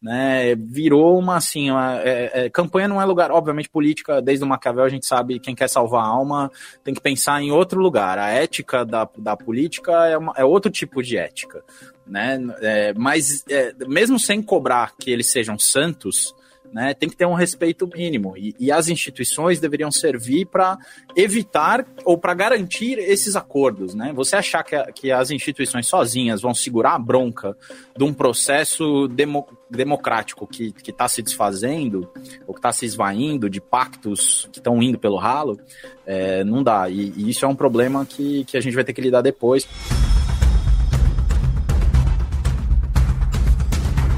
né? 0.00 0.54
Virou 0.54 1.18
uma 1.18 1.36
assim, 1.36 1.70
uma, 1.70 2.00
é, 2.00 2.30
é, 2.44 2.50
campanha 2.50 2.86
não 2.86 3.02
é 3.02 3.04
lugar, 3.04 3.30
obviamente 3.30 3.68
política, 3.68 4.22
desde 4.22 4.44
o 4.44 4.48
Maquiavel 4.48 4.84
a 4.84 4.88
gente 4.88 5.06
sabe 5.06 5.40
quem 5.40 5.54
quer 5.54 5.68
salvar 5.68 6.04
a 6.04 6.08
alma 6.08 6.50
tem 6.84 6.94
que 6.94 7.00
pensar 7.00 7.42
em 7.42 7.50
outro 7.50 7.80
lugar. 7.80 8.18
A 8.18 8.28
ética 8.28 8.84
da, 8.84 9.08
da 9.18 9.36
política 9.36 9.92
é, 10.06 10.16
uma, 10.16 10.32
é 10.36 10.44
outro 10.44 10.70
tipo 10.70 11.02
de 11.02 11.16
ética, 11.16 11.64
né? 12.06 12.38
É, 12.60 12.94
mas 12.94 13.44
é, 13.48 13.74
mesmo 13.86 14.18
sem 14.18 14.40
cobrar 14.40 14.94
que 14.96 15.10
eles 15.10 15.30
sejam 15.30 15.58
santos, 15.58 16.34
né? 16.72 16.94
Tem 16.94 17.08
que 17.08 17.16
ter 17.16 17.26
um 17.26 17.34
respeito 17.34 17.88
mínimo. 17.88 18.36
E, 18.36 18.54
e 18.58 18.70
as 18.70 18.88
instituições 18.88 19.60
deveriam 19.60 19.90
servir 19.90 20.46
para 20.46 20.78
evitar 21.16 21.86
ou 22.04 22.18
para 22.18 22.34
garantir 22.34 22.98
esses 22.98 23.36
acordos. 23.36 23.94
Né? 23.94 24.12
Você 24.14 24.36
achar 24.36 24.62
que, 24.62 24.76
a, 24.76 24.92
que 24.92 25.10
as 25.10 25.30
instituições 25.30 25.86
sozinhas 25.86 26.42
vão 26.42 26.54
segurar 26.54 26.94
a 26.94 26.98
bronca 26.98 27.56
de 27.96 28.04
um 28.04 28.12
processo 28.12 29.08
demo, 29.08 29.46
democrático 29.70 30.46
que 30.46 30.72
está 30.86 31.08
se 31.08 31.22
desfazendo, 31.22 32.10
ou 32.46 32.54
que 32.54 32.58
está 32.58 32.72
se 32.72 32.86
esvaindo, 32.86 33.50
de 33.50 33.60
pactos 33.60 34.48
que 34.52 34.58
estão 34.58 34.82
indo 34.82 34.98
pelo 34.98 35.16
ralo, 35.16 35.58
é, 36.06 36.42
não 36.44 36.62
dá. 36.62 36.88
E, 36.88 37.12
e 37.16 37.30
isso 37.30 37.44
é 37.44 37.48
um 37.48 37.54
problema 37.54 38.04
que, 38.06 38.44
que 38.44 38.56
a 38.56 38.60
gente 38.60 38.74
vai 38.74 38.84
ter 38.84 38.92
que 38.92 39.00
lidar 39.00 39.20
depois. 39.20 39.68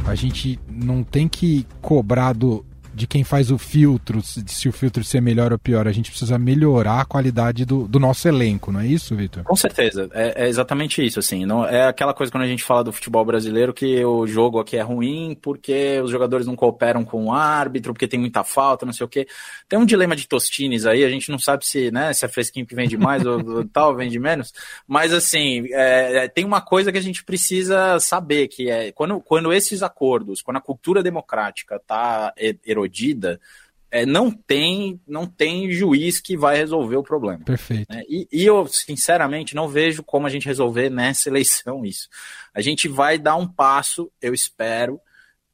A 0.06 0.14
gente 0.14 0.58
não 0.68 1.04
tem 1.04 1.28
que 1.28 1.66
cobrar 1.80 2.32
do, 2.32 2.64
de 3.00 3.06
quem 3.06 3.24
faz 3.24 3.50
o 3.50 3.56
filtro, 3.56 4.20
se 4.22 4.68
o 4.68 4.72
filtro 4.72 5.02
ser 5.02 5.22
melhor 5.22 5.52
ou 5.52 5.58
pior. 5.58 5.88
A 5.88 5.92
gente 5.92 6.10
precisa 6.10 6.38
melhorar 6.38 7.00
a 7.00 7.04
qualidade 7.04 7.64
do, 7.64 7.88
do 7.88 7.98
nosso 7.98 8.28
elenco, 8.28 8.70
não 8.70 8.80
é 8.80 8.86
isso, 8.86 9.16
Vitor? 9.16 9.42
Com 9.42 9.56
certeza, 9.56 10.08
é, 10.12 10.44
é, 10.44 10.48
exatamente 10.48 11.04
isso, 11.04 11.18
assim. 11.18 11.46
Não, 11.46 11.64
é 11.64 11.86
aquela 11.86 12.12
coisa 12.12 12.30
quando 12.30 12.44
a 12.44 12.46
gente 12.46 12.62
fala 12.62 12.84
do 12.84 12.92
futebol 12.92 13.24
brasileiro 13.24 13.72
que 13.72 14.04
o 14.04 14.26
jogo 14.26 14.58
aqui 14.60 14.76
é 14.76 14.82
ruim 14.82 15.36
porque 15.40 15.98
os 16.04 16.10
jogadores 16.10 16.46
não 16.46 16.54
cooperam 16.54 17.02
com 17.02 17.24
o 17.24 17.32
árbitro, 17.32 17.94
porque 17.94 18.06
tem 18.06 18.20
muita 18.20 18.44
falta, 18.44 18.84
não 18.84 18.92
sei 18.92 19.06
o 19.06 19.08
quê. 19.08 19.26
Tem 19.66 19.78
um 19.78 19.86
dilema 19.86 20.14
de 20.14 20.28
Tostines 20.28 20.84
aí, 20.84 21.02
a 21.02 21.08
gente 21.08 21.30
não 21.30 21.38
sabe 21.38 21.64
se, 21.64 21.90
né, 21.90 22.12
se 22.12 22.26
é 22.26 22.28
fresquinho 22.28 22.66
que 22.66 22.74
vende 22.74 22.98
mais 22.98 23.24
ou, 23.24 23.42
ou 23.42 23.64
tal, 23.72 23.96
vende 23.96 24.18
menos. 24.18 24.52
Mas, 24.86 25.14
assim, 25.14 25.66
é, 25.72 26.24
é, 26.24 26.28
tem 26.28 26.44
uma 26.44 26.60
coisa 26.60 26.92
que 26.92 26.98
a 26.98 27.02
gente 27.02 27.24
precisa 27.24 27.98
saber, 27.98 28.48
que 28.48 28.68
é 28.68 28.92
quando, 28.92 29.20
quando 29.22 29.52
esses 29.54 29.82
acordos, 29.82 30.42
quando 30.42 30.58
a 30.58 30.60
cultura 30.60 31.02
democrática 31.02 31.76
está 31.76 32.34
erodida, 32.36 32.89
é, 33.90 34.06
não 34.06 34.30
tem 34.30 35.00
não 35.06 35.26
tem 35.26 35.70
juiz 35.70 36.20
que 36.20 36.36
vai 36.36 36.56
resolver 36.56 36.96
o 36.96 37.02
problema. 37.02 37.44
Perfeito. 37.44 37.92
Né? 37.92 38.02
E, 38.08 38.28
e, 38.32 38.46
eu, 38.46 38.66
sinceramente, 38.66 39.54
não 39.54 39.68
vejo 39.68 40.02
como 40.02 40.26
a 40.26 40.30
gente 40.30 40.46
resolver 40.46 40.88
nessa 40.88 41.28
eleição 41.30 41.84
isso. 41.84 42.08
A 42.54 42.60
gente 42.60 42.86
vai 42.86 43.18
dar 43.18 43.36
um 43.36 43.46
passo, 43.46 44.10
eu 44.22 44.32
espero, 44.32 45.00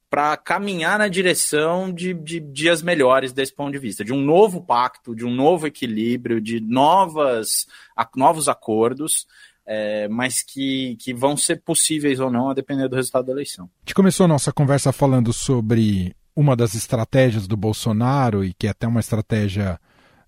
para 0.09 0.37
caminhar 0.37 0.99
na 0.99 1.07
direção 1.07 1.91
de, 1.91 2.13
de, 2.13 2.39
dias 2.39 2.81
melhores 2.81 3.33
desse 3.33 3.53
ponto 3.53 3.71
de 3.71 3.79
vista, 3.79 4.05
de 4.05 4.13
um 4.13 4.21
novo 4.21 4.61
pacto, 4.61 5.15
de 5.15 5.25
um 5.25 5.33
novo 5.33 5.67
equilíbrio, 5.67 6.39
de 6.39 6.59
novas, 6.61 7.65
a, 7.95 8.07
novos 8.15 8.47
acordos. 8.47 9.25
É, 9.69 10.07
mas 10.07 10.41
que, 10.41 10.95
que 10.95 11.13
vão 11.13 11.35
ser 11.35 11.61
possíveis 11.61 12.21
ou 12.21 12.31
não 12.31 12.49
a 12.49 12.53
depender 12.53 12.87
do 12.87 12.95
resultado 12.95 13.25
da 13.25 13.33
eleição. 13.33 13.65
A 13.65 13.79
gente 13.81 13.95
começou 13.95 14.23
a 14.23 14.27
nossa 14.29 14.53
conversa 14.53 14.93
falando 14.93 15.33
sobre 15.33 16.15
uma 16.37 16.55
das 16.55 16.75
estratégias 16.75 17.47
do 17.47 17.57
Bolsonaro, 17.57 18.45
e 18.45 18.53
que 18.53 18.67
é 18.67 18.69
até 18.69 18.87
uma 18.87 18.99
estratégia 18.99 19.79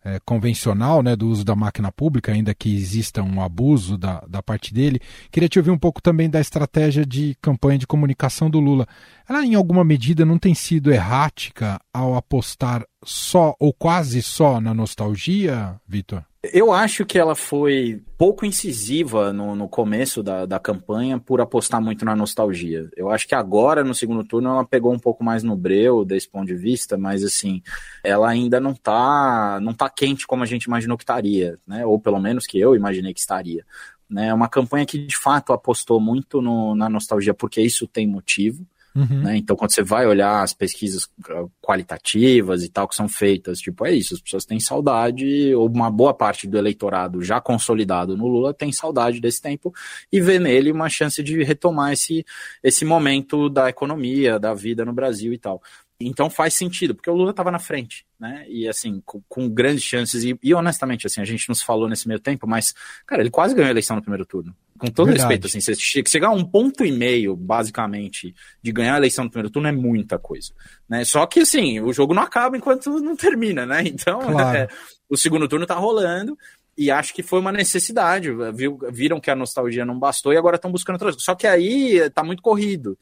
é, 0.04 0.20
convencional 0.26 1.04
né, 1.04 1.16
do 1.16 1.28
uso 1.28 1.46
da 1.46 1.56
máquina 1.56 1.92
pública, 1.92 2.32
ainda 2.32 2.52
que 2.52 2.76
exista 2.76 3.22
um 3.22 3.40
abuso 3.40 3.96
da, 3.96 4.24
da 4.28 4.42
parte 4.42 4.74
dele. 4.74 5.00
Queria 5.32 5.48
te 5.48 5.60
ouvir 5.60 5.70
um 5.70 5.78
pouco 5.78 6.02
também 6.02 6.28
da 6.28 6.42
estratégia 6.42 7.06
de 7.06 7.38
campanha 7.40 7.78
de 7.78 7.86
comunicação 7.86 8.50
do 8.50 8.60
Lula. 8.60 8.88
Ela, 9.30 9.46
em 9.46 9.54
alguma 9.54 9.84
medida, 9.84 10.26
não 10.26 10.40
tem 10.40 10.56
sido 10.56 10.92
errática 10.92 11.80
ao 11.94 12.16
apostar 12.16 12.84
só 13.06 13.56
ou 13.60 13.72
quase 13.72 14.24
só 14.24 14.60
na 14.60 14.74
nostalgia, 14.74 15.80
Vitor? 15.88 16.24
Eu 16.42 16.74
acho 16.74 17.06
que 17.06 17.20
ela 17.20 17.36
foi 17.36 18.02
pouco 18.18 18.44
incisiva 18.44 19.32
no, 19.32 19.56
no 19.56 19.70
começo 19.70 20.24
da, 20.24 20.48
da 20.48 20.58
campanha 20.58 21.20
por 21.20 21.42
apostar 21.42 21.80
muito 21.80 22.04
na 22.04 22.16
nostalgia. 22.16 22.90
Eu 22.98 23.12
acho 23.12 23.28
que 23.28 23.36
agora, 23.36 23.84
no 23.84 23.94
segundo 23.94 24.24
turno, 24.24 24.50
ela 24.50 24.66
pegou 24.66 24.92
um 24.92 24.98
pouco 24.98 25.24
mais 25.24 25.44
no 25.44 25.56
breu 25.56 26.04
desse 26.04 26.28
ponto 26.28 26.48
de 26.48 26.56
vista, 26.56 26.98
mas 26.98 27.24
assim, 27.24 27.62
ela 28.04 28.28
ainda 28.28 28.60
não 28.60 28.74
tá, 28.74 29.60
não 29.62 29.76
tá 29.76 29.90
quente 29.90 30.26
como 30.26 30.42
a 30.42 30.48
gente 30.48 30.64
imaginou 30.64 30.98
que 30.98 31.04
estaria, 31.04 31.60
né? 31.68 31.86
Ou 31.86 32.00
pelo 32.00 32.20
menos 32.20 32.48
que 32.48 32.60
eu 32.60 32.74
imaginei 32.74 33.14
que 33.14 33.20
estaria. 33.20 33.64
Né? 34.10 34.30
É 34.30 34.34
uma 34.34 34.48
campanha 34.48 34.88
que 34.88 34.98
de 34.98 35.18
fato 35.18 35.54
apostou 35.54 36.00
muito 36.00 36.42
no, 36.42 36.74
na 36.74 36.90
nostalgia, 36.90 37.34
porque 37.34 37.62
isso 37.62 37.86
tem 37.86 38.08
motivo 38.08 38.66
Uhum. 38.96 39.24
Né? 39.24 39.38
Então, 39.38 39.56
quando 39.56 39.72
você 39.72 39.84
vai 39.84 40.08
olhar 40.08 40.42
as 40.42 40.54
pesquisas 40.54 41.08
ah, 41.30 41.46
qualitativas 41.62 42.64
e 42.64 42.70
tal 42.70 42.88
que 42.88 42.96
são 42.96 43.08
feitas, 43.08 43.60
tipo, 43.60 43.86
é 43.86 43.94
isso, 43.94 44.16
as 44.16 44.22
pessoas 44.22 44.46
têm 44.46 44.60
saudade, 44.60 45.54
ou 45.54 45.70
uma 45.70 45.92
boa 45.92 46.14
parte 46.14 46.48
do 46.48 46.58
eleitorado 46.58 47.22
já 47.22 47.40
consolidado 47.40 48.18
no 48.18 48.28
Lula 48.28 48.54
tem 48.54 48.72
saudade 48.72 49.20
desse 49.20 49.42
tempo 49.42 49.74
e 50.12 50.20
vê 50.20 50.40
nele 50.40 50.72
uma 50.72 50.90
chance 50.90 51.22
de 51.22 51.44
retomar 51.44 51.94
esse, 51.94 52.26
esse 52.64 52.84
momento 52.84 53.50
da 53.50 53.70
economia, 53.70 54.40
da 54.40 54.54
vida 54.54 54.84
no 54.84 54.94
Brasil 54.94 55.34
e 55.34 55.38
tal. 55.38 55.62
Então 56.02 56.30
faz 56.30 56.54
sentido, 56.54 56.96
porque 56.96 57.10
o 57.10 57.14
Lula 57.14 57.32
estava 57.32 57.52
na 57.52 57.60
frente, 57.60 58.06
né? 58.18 58.46
E 58.48 58.68
assim, 58.70 59.02
com, 59.06 59.22
com 59.28 59.50
grandes 59.50 59.84
chances, 59.84 60.24
e, 60.24 60.40
e, 60.42 60.54
honestamente, 60.54 61.06
assim, 61.06 61.20
a 61.20 61.26
gente 61.26 61.50
nos 61.50 61.62
falou 61.62 61.90
nesse 61.90 62.08
meio 62.08 62.22
tempo, 62.22 62.48
mas, 62.48 62.74
cara, 63.06 63.22
ele 63.22 63.30
quase 63.30 63.54
ganhou 63.54 63.68
a 63.68 63.72
eleição 63.72 63.98
no 63.98 64.02
primeiro 64.02 64.26
turno. 64.26 64.56
Com 64.80 64.88
todo 64.88 65.08
Verdade. 65.08 65.28
respeito, 65.28 65.48
assim, 65.48 65.60
você 65.60 65.76
chegar 65.76 66.30
a 66.30 66.32
um 66.32 66.44
ponto 66.44 66.86
e 66.86 66.92
meio, 66.92 67.36
basicamente, 67.36 68.34
de 68.64 68.72
ganhar 68.72 68.96
a 68.96 68.98
eleição 68.98 69.26
no 69.26 69.30
primeiro 69.30 69.52
turno 69.52 69.68
é 69.68 69.72
muita 69.72 70.18
coisa. 70.18 70.54
Né? 70.88 71.04
Só 71.04 71.26
que, 71.26 71.42
assim, 71.42 71.80
o 71.82 71.92
jogo 71.92 72.14
não 72.14 72.24
acaba 72.24 72.58
enquanto 72.58 72.90
não 73.02 73.16
termina, 73.16 73.66
né? 73.66 73.84
Então, 73.86 74.20
claro. 74.20 74.58
é, 74.58 74.68
o 75.10 75.18
segundo 75.18 75.48
turno 75.48 75.66
tá 75.66 75.76
rolando, 75.76 76.38
e 76.78 76.90
acho 76.90 77.14
que 77.14 77.22
foi 77.22 77.40
uma 77.40 77.52
necessidade. 77.52 78.30
Viu, 78.54 78.80
viram 78.92 79.20
que 79.20 79.30
a 79.30 79.36
nostalgia 79.36 79.86
não 79.86 80.00
bastou 80.00 80.32
e 80.32 80.38
agora 80.38 80.56
estão 80.56 80.72
buscando 80.72 80.96
outras 80.96 81.16
coisas. 81.16 81.26
Só 81.26 81.36
que 81.36 81.46
aí 81.46 82.10
tá 82.12 82.24
muito 82.24 82.42
corrido 82.42 82.98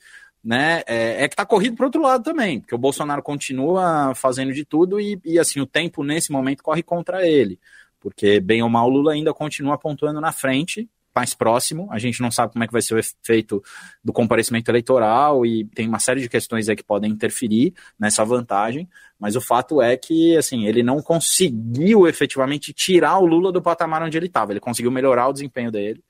né? 0.47 0.81
É, 0.87 1.25
é 1.25 1.27
que 1.27 1.35
tá 1.35 1.45
corrido 1.45 1.75
para 1.75 1.87
outro 1.87 2.01
lado 2.01 2.23
também, 2.23 2.61
porque 2.61 2.73
o 2.73 2.77
Bolsonaro 2.77 3.21
continua 3.21 4.13
fazendo 4.15 4.53
de 4.53 4.63
tudo 4.63 4.97
e, 4.97 5.19
e, 5.25 5.37
assim, 5.37 5.59
o 5.59 5.65
tempo 5.65 6.05
nesse 6.05 6.31
momento 6.31 6.63
corre 6.63 6.81
contra 6.81 7.27
ele, 7.27 7.59
porque 7.99 8.39
bem 8.39 8.63
ou 8.63 8.69
mal 8.69 8.87
o 8.87 8.89
Lula 8.89 9.11
ainda 9.11 9.33
continua 9.33 9.77
pontuando 9.77 10.21
na 10.21 10.31
frente, 10.31 10.89
mais 11.17 11.33
próximo, 11.33 11.87
a 11.91 11.97
gente 11.97 12.21
não 12.21 12.29
sabe 12.29 12.53
como 12.53 12.63
é 12.63 12.67
que 12.67 12.73
vai 12.73 12.81
ser 12.81 12.93
o 12.93 12.99
efeito 12.99 13.63
do 14.03 14.13
comparecimento 14.13 14.69
eleitoral 14.69 15.43
e 15.47 15.65
tem 15.65 15.87
uma 15.87 15.97
série 15.97 16.21
de 16.21 16.29
questões 16.29 16.69
aí 16.69 16.75
que 16.75 16.83
podem 16.83 17.11
interferir 17.11 17.73
nessa 17.99 18.23
vantagem, 18.23 18.87
mas 19.19 19.35
o 19.35 19.41
fato 19.41 19.81
é 19.81 19.97
que, 19.97 20.37
assim, 20.37 20.67
ele 20.67 20.83
não 20.83 21.01
conseguiu 21.01 22.07
efetivamente 22.07 22.71
tirar 22.71 23.17
o 23.17 23.25
Lula 23.25 23.51
do 23.51 23.63
patamar 23.63 24.03
onde 24.03 24.15
ele 24.15 24.27
estava, 24.27 24.53
ele 24.53 24.59
conseguiu 24.59 24.91
melhorar 24.91 25.27
o 25.27 25.33
desempenho 25.33 25.71
dele, 25.71 26.03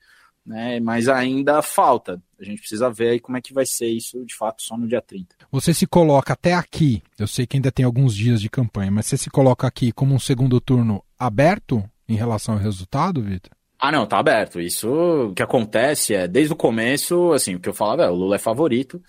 né? 0.45 0.77
Mas 0.81 1.07
ainda 1.07 1.61
falta. 1.61 2.21
A 2.37 2.43
gente 2.43 2.59
precisa 2.59 2.89
ver 2.89 3.11
aí 3.11 3.19
como 3.21 3.37
é 3.37 3.41
que 3.41 3.53
vai 3.53 3.65
ser 3.65 3.87
isso 3.87 4.25
de 4.25 4.35
fato 4.35 4.61
só 4.61 4.77
no 4.77 4.89
dia 4.89 5.01
30. 5.01 5.35
Você 5.49 5.73
se 5.73 5.87
coloca 5.87 6.33
até 6.33 6.53
aqui, 6.53 7.01
eu 7.17 7.27
sei 7.27 7.47
que 7.47 7.55
ainda 7.55 7.71
tem 7.71 7.85
alguns 7.85 8.13
dias 8.13 8.41
de 8.41 8.49
campanha, 8.49 8.91
mas 8.91 9.05
você 9.05 9.15
se 9.15 9.29
coloca 9.29 9.65
aqui 9.65 9.93
como 9.93 10.13
um 10.13 10.19
segundo 10.19 10.59
turno 10.59 11.01
aberto 11.17 11.81
em 12.09 12.15
relação 12.15 12.55
ao 12.55 12.59
resultado, 12.59 13.21
Vitor? 13.21 13.56
Ah, 13.79 13.91
não, 13.91 14.05
tá 14.07 14.17
aberto. 14.17 14.59
Isso 14.59 14.89
o 15.29 15.33
que 15.33 15.43
acontece 15.43 16.15
é, 16.15 16.27
desde 16.27 16.53
o 16.53 16.55
começo, 16.55 17.31
assim, 17.31 17.55
o 17.55 17.59
que 17.59 17.69
eu 17.69 17.73
falava 17.73 18.03
é, 18.03 18.09
o 18.09 18.15
Lula 18.15 18.35
é 18.35 18.39
favorito. 18.39 19.01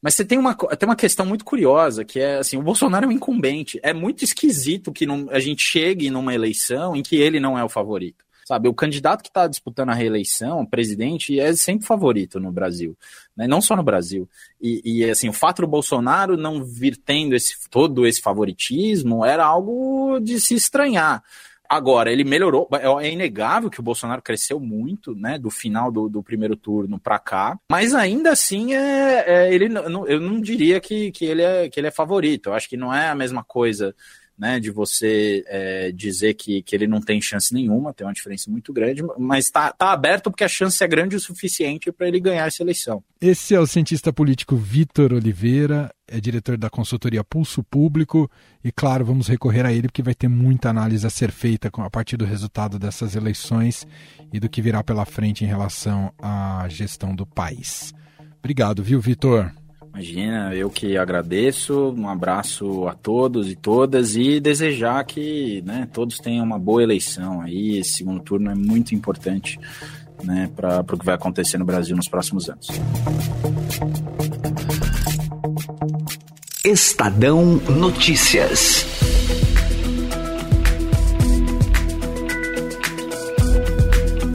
Mas 0.00 0.14
você 0.14 0.24
tem 0.24 0.38
uma, 0.38 0.54
tem 0.54 0.86
uma 0.88 0.96
questão 0.96 1.24
muito 1.24 1.44
curiosa, 1.44 2.04
que 2.04 2.20
é 2.20 2.36
assim, 2.36 2.58
o 2.58 2.62
Bolsonaro 2.62 3.06
é 3.06 3.08
um 3.08 3.12
incumbente. 3.12 3.80
É 3.82 3.92
muito 3.94 4.22
esquisito 4.22 4.92
que 4.92 5.06
não, 5.06 5.28
a 5.30 5.38
gente 5.38 5.62
chegue 5.62 6.10
numa 6.10 6.34
eleição 6.34 6.94
em 6.94 7.02
que 7.02 7.16
ele 7.16 7.40
não 7.40 7.58
é 7.58 7.64
o 7.64 7.68
favorito. 7.68 8.24
Sabe, 8.46 8.68
o 8.68 8.74
candidato 8.74 9.22
que 9.22 9.30
está 9.30 9.46
disputando 9.46 9.88
a 9.88 9.94
reeleição, 9.94 10.60
o 10.60 10.68
presidente, 10.68 11.40
é 11.40 11.54
sempre 11.54 11.86
favorito 11.86 12.38
no 12.38 12.52
Brasil, 12.52 12.94
né? 13.34 13.46
não 13.46 13.62
só 13.62 13.74
no 13.74 13.82
Brasil. 13.82 14.28
E, 14.60 14.82
e, 14.84 15.10
assim, 15.10 15.30
o 15.30 15.32
fato 15.32 15.62
do 15.62 15.66
Bolsonaro 15.66 16.36
não 16.36 16.62
vir 16.62 16.94
tendo 16.94 17.34
esse, 17.34 17.54
todo 17.70 18.06
esse 18.06 18.20
favoritismo 18.20 19.24
era 19.24 19.46
algo 19.46 20.20
de 20.20 20.38
se 20.38 20.54
estranhar. 20.54 21.22
Agora, 21.68 22.12
ele 22.12 22.24
melhorou, 22.24 22.68
é, 22.72 23.06
é 23.06 23.12
inegável 23.12 23.70
que 23.70 23.80
o 23.80 23.82
Bolsonaro 23.82 24.22
cresceu 24.22 24.60
muito, 24.60 25.14
né, 25.14 25.38
do 25.38 25.50
final 25.50 25.90
do, 25.90 26.08
do 26.08 26.22
primeiro 26.22 26.56
turno 26.56 26.98
para 26.98 27.18
cá, 27.18 27.58
mas 27.70 27.94
ainda 27.94 28.30
assim, 28.32 28.74
é, 28.74 29.24
é 29.26 29.54
ele, 29.54 29.66
eu 30.06 30.20
não 30.20 30.40
diria 30.40 30.80
que, 30.80 31.10
que, 31.10 31.24
ele 31.24 31.42
é, 31.42 31.68
que 31.68 31.80
ele 31.80 31.86
é 31.86 31.90
favorito, 31.90 32.48
eu 32.48 32.54
acho 32.54 32.68
que 32.68 32.76
não 32.76 32.94
é 32.94 33.08
a 33.08 33.14
mesma 33.14 33.42
coisa 33.42 33.94
né, 34.36 34.58
de 34.58 34.70
você 34.70 35.44
é, 35.46 35.92
dizer 35.92 36.34
que, 36.34 36.62
que 36.62 36.74
ele 36.74 36.86
não 36.86 37.00
tem 37.00 37.20
chance 37.20 37.54
nenhuma, 37.54 37.94
tem 37.94 38.06
uma 38.06 38.12
diferença 38.12 38.50
muito 38.50 38.72
grande, 38.72 39.02
mas 39.16 39.46
está 39.46 39.72
tá 39.72 39.92
aberto 39.92 40.30
porque 40.30 40.44
a 40.44 40.48
chance 40.48 40.82
é 40.82 40.88
grande 40.88 41.14
o 41.14 41.20
suficiente 41.20 41.92
para 41.92 42.08
ele 42.08 42.18
ganhar 42.18 42.46
essa 42.46 42.62
eleição. 42.62 43.02
Esse 43.20 43.54
é 43.54 43.60
o 43.60 43.66
cientista 43.66 44.12
político 44.12 44.56
Vitor 44.56 45.12
Oliveira, 45.12 45.94
é 46.06 46.20
diretor 46.20 46.58
da 46.58 46.68
consultoria 46.68 47.22
Pulso 47.22 47.62
Público, 47.62 48.30
e 48.62 48.72
claro, 48.72 49.04
vamos 49.04 49.28
recorrer 49.28 49.64
a 49.64 49.72
ele 49.72 49.88
porque 49.88 50.02
vai 50.02 50.14
ter 50.14 50.28
muita 50.28 50.68
análise 50.68 51.06
a 51.06 51.10
ser 51.10 51.30
feita 51.30 51.70
a 51.72 51.90
partir 51.90 52.16
do 52.16 52.24
resultado 52.24 52.78
dessas 52.78 53.14
eleições 53.14 53.86
e 54.32 54.40
do 54.40 54.48
que 54.48 54.60
virá 54.60 54.82
pela 54.82 55.04
frente 55.04 55.44
em 55.44 55.48
relação 55.48 56.12
à 56.18 56.66
gestão 56.68 57.14
do 57.14 57.24
país. 57.24 57.94
Obrigado, 58.40 58.82
viu, 58.82 59.00
Vitor? 59.00 59.52
Imagina, 59.94 60.52
eu 60.52 60.68
que 60.68 60.96
agradeço, 60.96 61.94
um 61.96 62.08
abraço 62.08 62.88
a 62.88 62.94
todos 62.94 63.48
e 63.48 63.54
todas 63.54 64.16
e 64.16 64.40
desejar 64.40 65.04
que 65.04 65.62
né, 65.64 65.88
todos 65.92 66.18
tenham 66.18 66.44
uma 66.44 66.58
boa 66.58 66.82
eleição 66.82 67.40
aí. 67.40 67.78
Esse 67.78 67.98
segundo 67.98 68.20
turno 68.20 68.50
é 68.50 68.56
muito 68.56 68.92
importante 68.92 69.56
né, 70.24 70.50
para 70.56 70.80
o 70.80 70.98
que 70.98 71.06
vai 71.06 71.14
acontecer 71.14 71.58
no 71.58 71.64
Brasil 71.64 71.94
nos 71.94 72.08
próximos 72.08 72.50
anos. 72.50 72.66
Estadão 76.64 77.60
Notícias. 77.68 78.93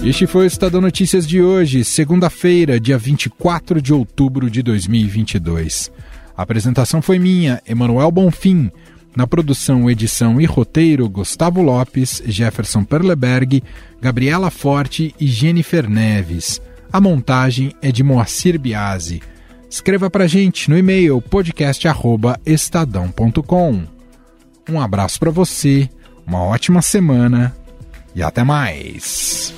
Este 0.03 0.25
foi 0.25 0.45
o 0.45 0.47
Estadão 0.47 0.79
Notícias 0.79 1.27
de 1.27 1.41
hoje, 1.41 1.83
segunda-feira, 1.83 2.79
dia 2.79 2.97
24 2.97 3.81
de 3.81 3.93
outubro 3.93 4.49
de 4.49 4.63
2022. 4.63 5.91
A 6.37 6.41
apresentação 6.41 7.01
foi 7.01 7.19
minha, 7.19 7.61
Emanuel 7.67 8.09
Bonfim. 8.09 8.71
Na 9.15 9.25
produção, 9.27 9.89
edição 9.89 10.39
e 10.39 10.45
roteiro, 10.45 11.09
Gustavo 11.09 11.61
Lopes, 11.61 12.23
Jefferson 12.25 12.85
Perleberg, 12.85 13.61
Gabriela 14.01 14.49
Forte 14.49 15.13
e 15.19 15.27
Jennifer 15.27 15.89
Neves. 15.89 16.61
A 16.91 16.99
montagem 17.01 17.73
é 17.81 17.91
de 17.91 18.01
Moacir 18.01 18.57
Biasi. 18.57 19.21
Escreva 19.69 20.09
pra 20.09 20.27
gente 20.27 20.69
no 20.69 20.77
e-mail 20.77 21.21
podcast@estadão.com. 21.21 23.83
Um 24.69 24.79
abraço 24.79 25.19
para 25.19 25.29
você, 25.29 25.89
uma 26.25 26.41
ótima 26.41 26.81
semana 26.81 27.53
e 28.15 28.23
até 28.23 28.45
mais. 28.45 29.53